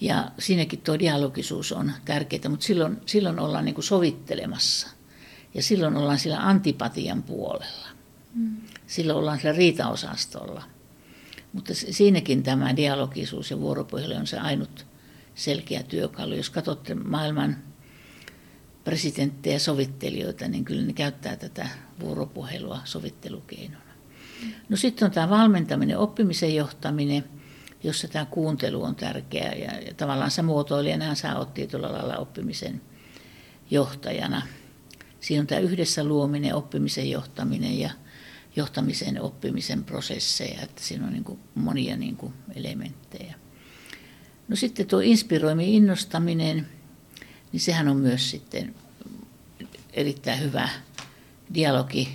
ja 0.00 0.30
siinäkin 0.38 0.80
tuo 0.80 0.98
dialogisuus 0.98 1.72
on 1.72 1.92
tärkeää, 2.04 2.48
mutta 2.48 2.66
silloin, 2.66 3.00
silloin 3.06 3.40
ollaan 3.40 3.64
niin 3.64 3.74
kuin 3.74 3.84
sovittelemassa. 3.84 4.88
Ja 5.54 5.62
silloin 5.62 5.96
ollaan 5.96 6.18
sillä 6.18 6.38
antipatian 6.38 7.22
puolella. 7.22 7.88
Mm. 8.34 8.56
Silloin 8.86 9.18
ollaan 9.18 9.38
sillä 9.38 9.52
riitaosastolla. 9.52 10.62
Mutta 11.52 11.74
siinäkin 11.74 12.42
tämä 12.42 12.76
dialogisuus 12.76 13.50
ja 13.50 13.60
vuoropuhelu 13.60 14.14
on 14.14 14.26
se 14.26 14.38
ainut 14.38 14.86
selkeä 15.34 15.82
työkalu. 15.82 16.34
Jos 16.34 16.50
katsotte 16.50 16.94
maailman 16.94 17.56
presidenttejä 18.86 19.56
ja 19.56 19.60
sovittelijoita, 19.60 20.48
niin 20.48 20.64
kyllä 20.64 20.82
ne 20.82 20.92
käyttää 20.92 21.36
tätä 21.36 21.68
vuoropuhelua 22.00 22.80
sovittelukeinona. 22.84 23.92
No 24.68 24.76
sitten 24.76 25.06
on 25.06 25.12
tämä 25.12 25.30
valmentaminen, 25.30 25.98
oppimisen 25.98 26.54
johtaminen– 26.54 27.24
jossa 27.86 28.08
tämä 28.08 28.24
kuuntelu 28.24 28.82
on 28.82 28.96
tärkeää 28.96 29.54
ja, 29.54 29.80
ja 29.80 29.94
tavallaan 29.94 30.30
se 30.30 30.42
muotoilijana 30.42 31.14
sä 31.14 31.38
oot 31.38 31.54
tietyllä 31.54 31.92
lailla 31.92 32.16
oppimisen 32.16 32.80
johtajana. 33.70 34.42
Siinä 35.20 35.40
on 35.40 35.46
tämä 35.46 35.60
yhdessä 35.60 36.04
luominen, 36.04 36.54
oppimisen 36.54 37.10
johtaminen 37.10 37.78
ja 37.78 37.90
johtamisen 38.56 39.22
oppimisen 39.22 39.84
prosesseja, 39.84 40.62
että 40.62 40.82
siinä 40.82 41.06
on 41.06 41.12
niin 41.12 41.24
kuin 41.24 41.38
monia 41.54 41.96
niin 41.96 42.16
kuin 42.16 42.32
elementtejä. 42.54 43.34
No 44.48 44.56
sitten 44.56 44.86
tuo 44.86 45.00
inspiroiminen, 45.00 45.74
innostaminen, 45.74 46.68
niin 47.52 47.60
sehän 47.60 47.88
on 47.88 47.96
myös 47.96 48.30
sitten 48.30 48.74
erittäin 49.92 50.40
hyvä 50.40 50.68
dialogi 51.54 52.08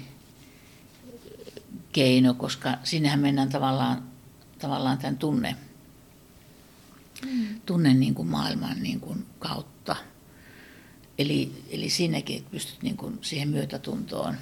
keino, 1.92 2.34
koska 2.34 2.78
sinnehän 2.84 3.20
mennään 3.20 3.50
tavallaan 3.50 4.12
tavallaan 4.62 4.98
tämän 4.98 5.18
tunne, 5.18 5.56
mm. 7.26 7.60
tunne 7.66 7.94
niin 7.94 8.16
kuin 8.16 8.28
maailman 8.28 8.84
niin 8.84 9.00
kuin 9.00 9.26
kautta. 9.40 9.96
Eli, 11.18 11.64
eli 11.70 11.90
siinäkin, 11.90 12.38
että 12.38 12.52
pystyt 12.52 12.84
niin 12.84 12.98
kuin 12.98 13.20
siihen 13.22 13.50
myötätuntoon 13.50 14.36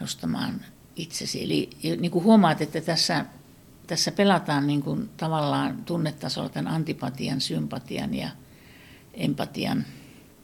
nostamaan 0.00 0.64
itsesi. 0.96 1.44
Eli 1.44 1.70
niin 2.00 2.10
kuin 2.10 2.24
huomaat, 2.24 2.60
että 2.60 2.80
tässä, 2.80 3.24
tässä 3.86 4.12
pelataan 4.12 4.66
niin 4.66 4.82
kuin 4.82 5.10
tavallaan 5.16 5.84
tunnetasolla 5.84 6.48
tämän 6.48 6.74
antipatian, 6.74 7.40
sympatian 7.40 8.14
ja 8.14 8.30
empatian 9.20 9.84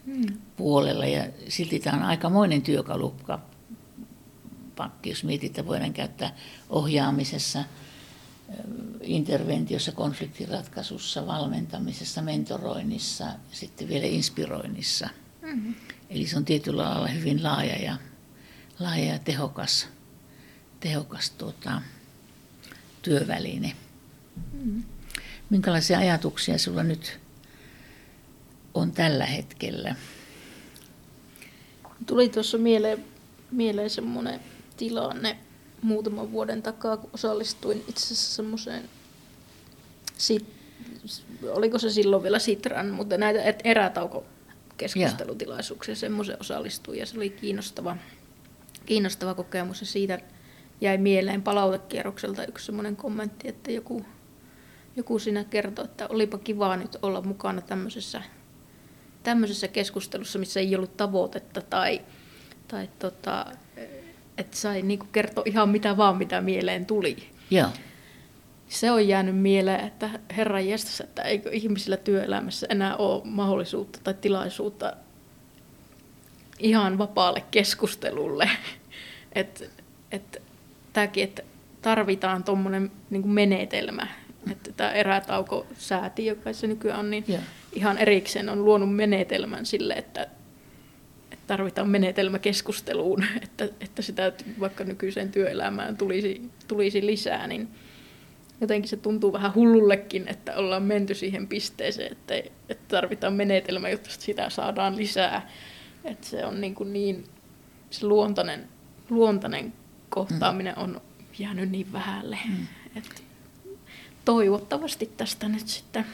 mm. 0.06 0.26
puolella. 0.56 1.06
Ja 1.06 1.26
silti 1.48 1.78
tämä 1.78 1.96
on 1.96 2.02
aikamoinen 2.02 2.62
työkalupka 2.62 3.38
pakki, 4.76 5.10
jos 5.10 5.24
mietitään, 5.24 5.66
voidaan 5.66 5.92
käyttää 5.92 6.36
ohjaamisessa– 6.70 7.64
interventiossa, 9.02 9.92
konfliktiratkaisussa, 9.92 11.26
valmentamisessa, 11.26 12.22
mentoroinnissa 12.22 13.24
ja 13.24 13.32
sitten 13.50 13.88
vielä 13.88 14.06
inspiroinnissa. 14.06 15.08
Mm-hmm. 15.42 15.74
Eli 16.10 16.26
se 16.26 16.36
on 16.36 16.44
tietyllä 16.44 16.84
lailla 16.84 17.06
hyvin 17.06 17.42
laaja 17.42 17.82
ja, 17.82 17.96
laaja 18.78 19.04
ja 19.04 19.18
tehokas, 19.18 19.88
tehokas 20.80 21.30
tuota, 21.30 21.82
työväline. 23.02 23.72
Mm. 24.52 24.84
Minkälaisia 25.50 25.98
ajatuksia 25.98 26.58
sulla 26.58 26.82
nyt 26.82 27.20
on 28.80 28.92
tällä 28.92 29.26
hetkellä? 29.26 29.94
Tuli 32.06 32.28
tuossa 32.28 32.58
mieleen, 32.58 33.04
mieleen 33.50 33.90
semmoinen 33.90 34.40
tilanne 34.76 35.38
muutaman 35.82 36.32
vuoden 36.32 36.62
takaa, 36.62 36.96
kun 36.96 37.10
osallistuin 37.12 37.84
itse 37.88 38.04
asiassa 38.04 38.34
semmoiseen, 38.34 38.88
oliko 41.50 41.78
se 41.78 41.90
silloin 41.90 42.22
vielä 42.22 42.38
Sitran, 42.38 42.90
mutta 42.90 43.18
näitä 43.18 43.40
erätauko 43.64 44.24
keskustelutilaisuuksia, 44.76 45.94
semmoisen 45.94 46.36
osallistuin 46.40 46.98
ja 46.98 47.06
se 47.06 47.16
oli 47.16 47.30
kiinnostava, 47.30 47.96
kiinnostava 48.86 49.34
kokemus 49.34 49.80
ja 49.80 49.86
siitä 49.86 50.20
jäi 50.80 50.98
mieleen 50.98 51.42
palautekierrokselta 51.42 52.46
yksi 52.46 52.66
semmoinen 52.66 52.96
kommentti, 52.96 53.48
että 53.48 53.72
joku, 53.72 54.04
joku 54.96 55.18
siinä 55.18 55.44
kertoi, 55.44 55.84
että 55.84 56.06
olipa 56.08 56.38
kiva 56.38 56.76
nyt 56.76 56.96
olla 57.02 57.22
mukana 57.22 57.60
tämmöisessä, 57.60 58.22
tämmöisessä 59.26 59.68
keskustelussa, 59.68 60.38
missä 60.38 60.60
ei 60.60 60.76
ollut 60.76 60.96
tavoitetta 60.96 61.60
tai, 61.60 62.00
tai 62.68 62.88
tota, 62.98 63.46
että 64.38 64.56
sai 64.56 64.82
niin 64.82 64.98
kertoa 65.12 65.44
ihan 65.46 65.68
mitä 65.68 65.96
vaan, 65.96 66.16
mitä 66.16 66.40
mieleen 66.40 66.86
tuli. 66.86 67.16
Joo. 67.50 67.68
Se 68.68 68.90
on 68.90 69.08
jäänyt 69.08 69.36
mieleen, 69.36 69.86
että 69.86 70.10
herran 70.36 70.68
jestas, 70.68 71.00
että 71.00 71.22
eikö 71.22 71.50
ihmisillä 71.50 71.96
työelämässä 71.96 72.66
enää 72.70 72.96
ole 72.96 73.22
mahdollisuutta 73.24 73.98
tai 74.04 74.14
tilaisuutta 74.14 74.92
ihan 76.58 76.98
vapaalle 76.98 77.44
keskustelulle. 77.50 78.50
että 79.32 79.64
et, 80.12 80.42
tämäkin, 80.92 81.24
että 81.24 81.42
tarvitaan 81.82 82.44
tuommoinen 82.44 82.90
niin 83.10 83.28
menetelmä. 83.28 84.06
Että 84.52 84.72
tämä 84.72 84.90
erätauko-sääti, 84.90 86.26
joka 86.26 86.52
se 86.52 86.66
nykyään 86.66 87.00
on, 87.00 87.10
niin 87.10 87.24
yeah. 87.28 87.42
Ihan 87.76 87.98
erikseen 87.98 88.48
on 88.48 88.64
luonut 88.64 88.96
menetelmän 88.96 89.66
sille, 89.66 89.94
että 89.94 90.26
tarvitaan 91.46 91.88
menetelmä 91.88 92.38
keskusteluun, 92.38 93.24
että, 93.42 93.68
että 93.80 94.02
sitä 94.02 94.32
vaikka 94.60 94.84
nykyiseen 94.84 95.32
työelämään 95.32 95.96
tulisi, 95.96 96.42
tulisi 96.68 97.06
lisää, 97.06 97.46
niin 97.46 97.68
jotenkin 98.60 98.88
se 98.88 98.96
tuntuu 98.96 99.32
vähän 99.32 99.54
hullullekin, 99.54 100.28
että 100.28 100.56
ollaan 100.56 100.82
menty 100.82 101.14
siihen 101.14 101.48
pisteeseen, 101.48 102.12
että, 102.12 102.34
että 102.68 102.84
tarvitaan 102.88 103.32
menetelmä, 103.32 103.88
jotta 103.88 104.10
sitä 104.10 104.50
saadaan 104.50 104.96
lisää. 104.96 105.50
Että 106.04 106.26
se 106.26 106.44
on 106.44 106.60
niin, 106.60 106.74
kuin 106.74 106.92
niin 106.92 107.24
se 107.90 108.06
luontainen, 108.06 108.68
luontainen 109.10 109.72
kohtaaminen 110.08 110.74
mm. 110.76 110.82
on 110.82 111.00
jäänyt 111.38 111.70
niin 111.70 111.92
vähälle. 111.92 112.38
Mm. 112.48 112.66
Että 112.96 113.22
toivottavasti 114.24 115.10
tästä 115.16 115.48
nyt 115.48 115.68
sitten 115.68 116.06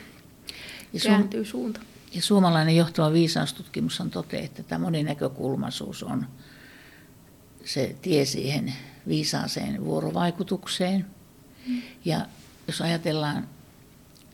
ja 0.93 1.01
kääntyy 1.01 1.45
suunta. 1.45 1.81
Ja 2.15 2.23
suomalainen 2.23 2.77
johtava 2.77 3.13
viisaustutkimus 3.13 4.01
on 4.01 4.11
toteaa, 4.11 4.43
että 4.43 4.63
tämä 4.63 4.85
moninäkökulmaisuus 4.85 6.03
on 6.03 6.27
se 7.65 7.97
tie 8.03 8.25
siihen 8.25 8.75
viisaaseen 9.09 9.85
vuorovaikutukseen. 9.85 11.07
Mm. 11.67 11.83
Ja 12.05 12.27
jos 12.67 12.81
ajatellaan 12.81 13.49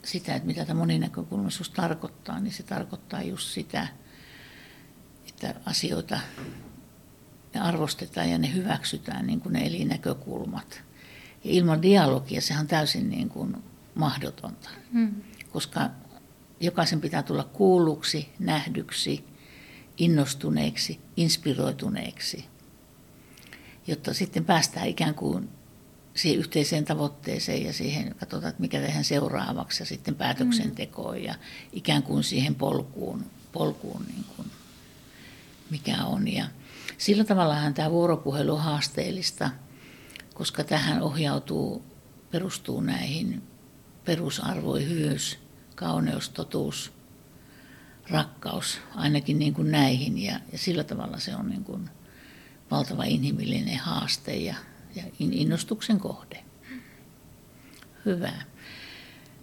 sitä, 0.05 0.35
että 0.35 0.47
mitä 0.47 0.65
tämä 0.65 0.79
moninäkökulmaisuus 0.79 1.71
tarkoittaa, 1.71 2.41
niin 2.41 2.53
se 2.53 2.63
tarkoittaa 2.63 3.23
just 3.23 3.49
sitä, 3.49 3.89
että 5.29 5.55
asioita 5.67 6.21
ne 7.55 7.61
arvostetaan 7.61 8.31
ja 8.31 8.39
ne 8.39 8.55
hyväksytään 8.55 9.27
niin 9.27 9.41
kuin 9.41 9.53
ne 9.53 9.67
elinäkökulmat. 9.67 10.83
Ja 11.45 11.51
ilman 11.51 11.83
dialogia 11.83 12.41
sehän 12.41 12.61
on 12.61 12.67
täysin 12.67 13.11
niin 13.11 13.29
kuin 13.29 13.57
mahdotonta, 13.95 14.71
mm. 14.93 15.15
koska 15.53 15.91
jokaisen 16.61 17.01
pitää 17.01 17.23
tulla 17.23 17.45
kuulluksi, 17.45 18.29
nähdyksi, 18.39 19.25
innostuneeksi, 19.97 21.01
inspiroituneeksi, 21.17 22.45
jotta 23.87 24.15
sitten 24.15 24.45
päästään 24.45 24.89
ikään 24.89 25.15
kuin 25.15 25.49
siihen 26.15 26.39
yhteiseen 26.39 26.85
tavoitteeseen 26.85 27.65
ja 27.65 27.73
siihen, 27.73 28.15
katsotaan, 28.21 28.51
että 28.51 28.61
mikä 28.61 28.81
tehdään 28.81 29.05
seuraavaksi 29.05 29.83
ja 29.83 29.87
sitten 29.87 30.15
päätöksentekoon 30.15 31.23
ja 31.23 31.35
ikään 31.73 32.03
kuin 32.03 32.25
siihen 32.25 32.55
polkuun, 32.55 33.27
polkuun 33.53 34.05
niin 34.09 34.25
kuin 34.37 34.51
mikä 35.71 36.05
on. 36.05 36.29
Ja 36.33 36.47
sillä 36.99 37.25
tavallahan 37.25 37.75
tämä 37.75 37.91
vuoropuhelu 37.91 38.55
on 38.55 38.63
haasteellista, 38.63 39.51
koska 40.35 40.65
tähän 40.65 41.03
ohjautuu, 41.03 41.83
perustuu 42.31 42.81
näihin 42.81 43.43
perusarvoihin 44.05 44.89
hyvyys, 44.89 45.39
kauneus, 45.79 46.29
totuus, 46.29 46.93
rakkaus, 48.11 48.81
ainakin 48.95 49.39
niin 49.39 49.55
kuin 49.55 49.71
näihin. 49.71 50.19
Ja, 50.19 50.41
ja 50.53 50.59
sillä 50.59 50.85
tavalla 50.85 51.19
se 51.19 51.37
on 51.37 51.49
niin 51.49 51.65
kuin 51.65 51.91
valtava 52.71 53.05
inhimillinen 53.05 53.79
haaste 53.79 54.37
ja, 54.37 54.55
ja 54.95 55.03
innostuksen 55.21 55.99
kohde. 55.99 56.45
Hyvä. 58.05 58.33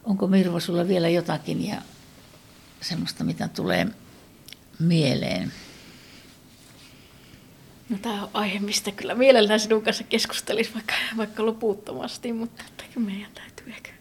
Onko 0.03 0.27
Mirvo 0.27 0.59
sulla 0.59 0.87
vielä 0.87 1.09
jotakin 1.09 1.67
ja 1.67 1.81
semmoista, 2.81 3.23
mitä 3.23 3.47
tulee 3.47 3.87
mieleen? 4.79 5.53
No 7.89 7.97
tämä 8.01 8.23
on 8.23 8.29
aihe, 8.33 8.59
mistä 8.59 8.91
kyllä 8.91 9.15
mielellään 9.15 9.59
sinun 9.59 9.83
kanssa 9.83 10.03
keskustelisi 10.03 10.73
vaikka, 10.73 10.93
vaikka 11.17 11.45
loputtomasti, 11.45 12.33
mutta 12.33 12.63
meidän 12.95 13.31
täytyy 13.33 13.69
ehkä, 13.69 13.91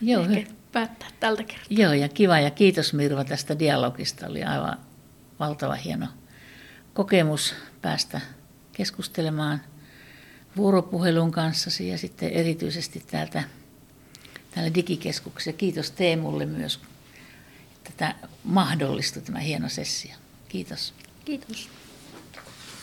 Joo, 0.00 0.24
ehkä 0.24 0.63
päättää 0.74 1.08
tältä 1.20 1.44
kertaa. 1.44 1.66
Joo, 1.70 1.92
ja 1.92 2.08
kiva 2.08 2.38
ja 2.38 2.50
kiitos 2.50 2.92
Mirva 2.92 3.24
tästä 3.24 3.58
dialogista. 3.58 4.26
Oli 4.26 4.44
aivan 4.44 4.78
valtava 5.40 5.74
hieno 5.74 6.06
kokemus 6.94 7.54
päästä 7.82 8.20
keskustelemaan 8.72 9.60
vuoropuhelun 10.56 11.30
kanssasi 11.30 11.88
ja 11.88 11.98
sitten 11.98 12.30
erityisesti 12.30 13.04
täältä 13.10 13.44
täällä 14.50 14.74
digikeskuksessa. 14.74 15.52
Kiitos 15.52 15.90
Teemulle 15.90 16.46
myös, 16.46 16.80
että 17.76 17.90
tämä 17.96 18.14
mahdollistui 18.44 19.22
tämä 19.22 19.38
hieno 19.38 19.68
sessio. 19.68 20.14
Kiitos. 20.48 20.94
Kiitos. 21.24 21.68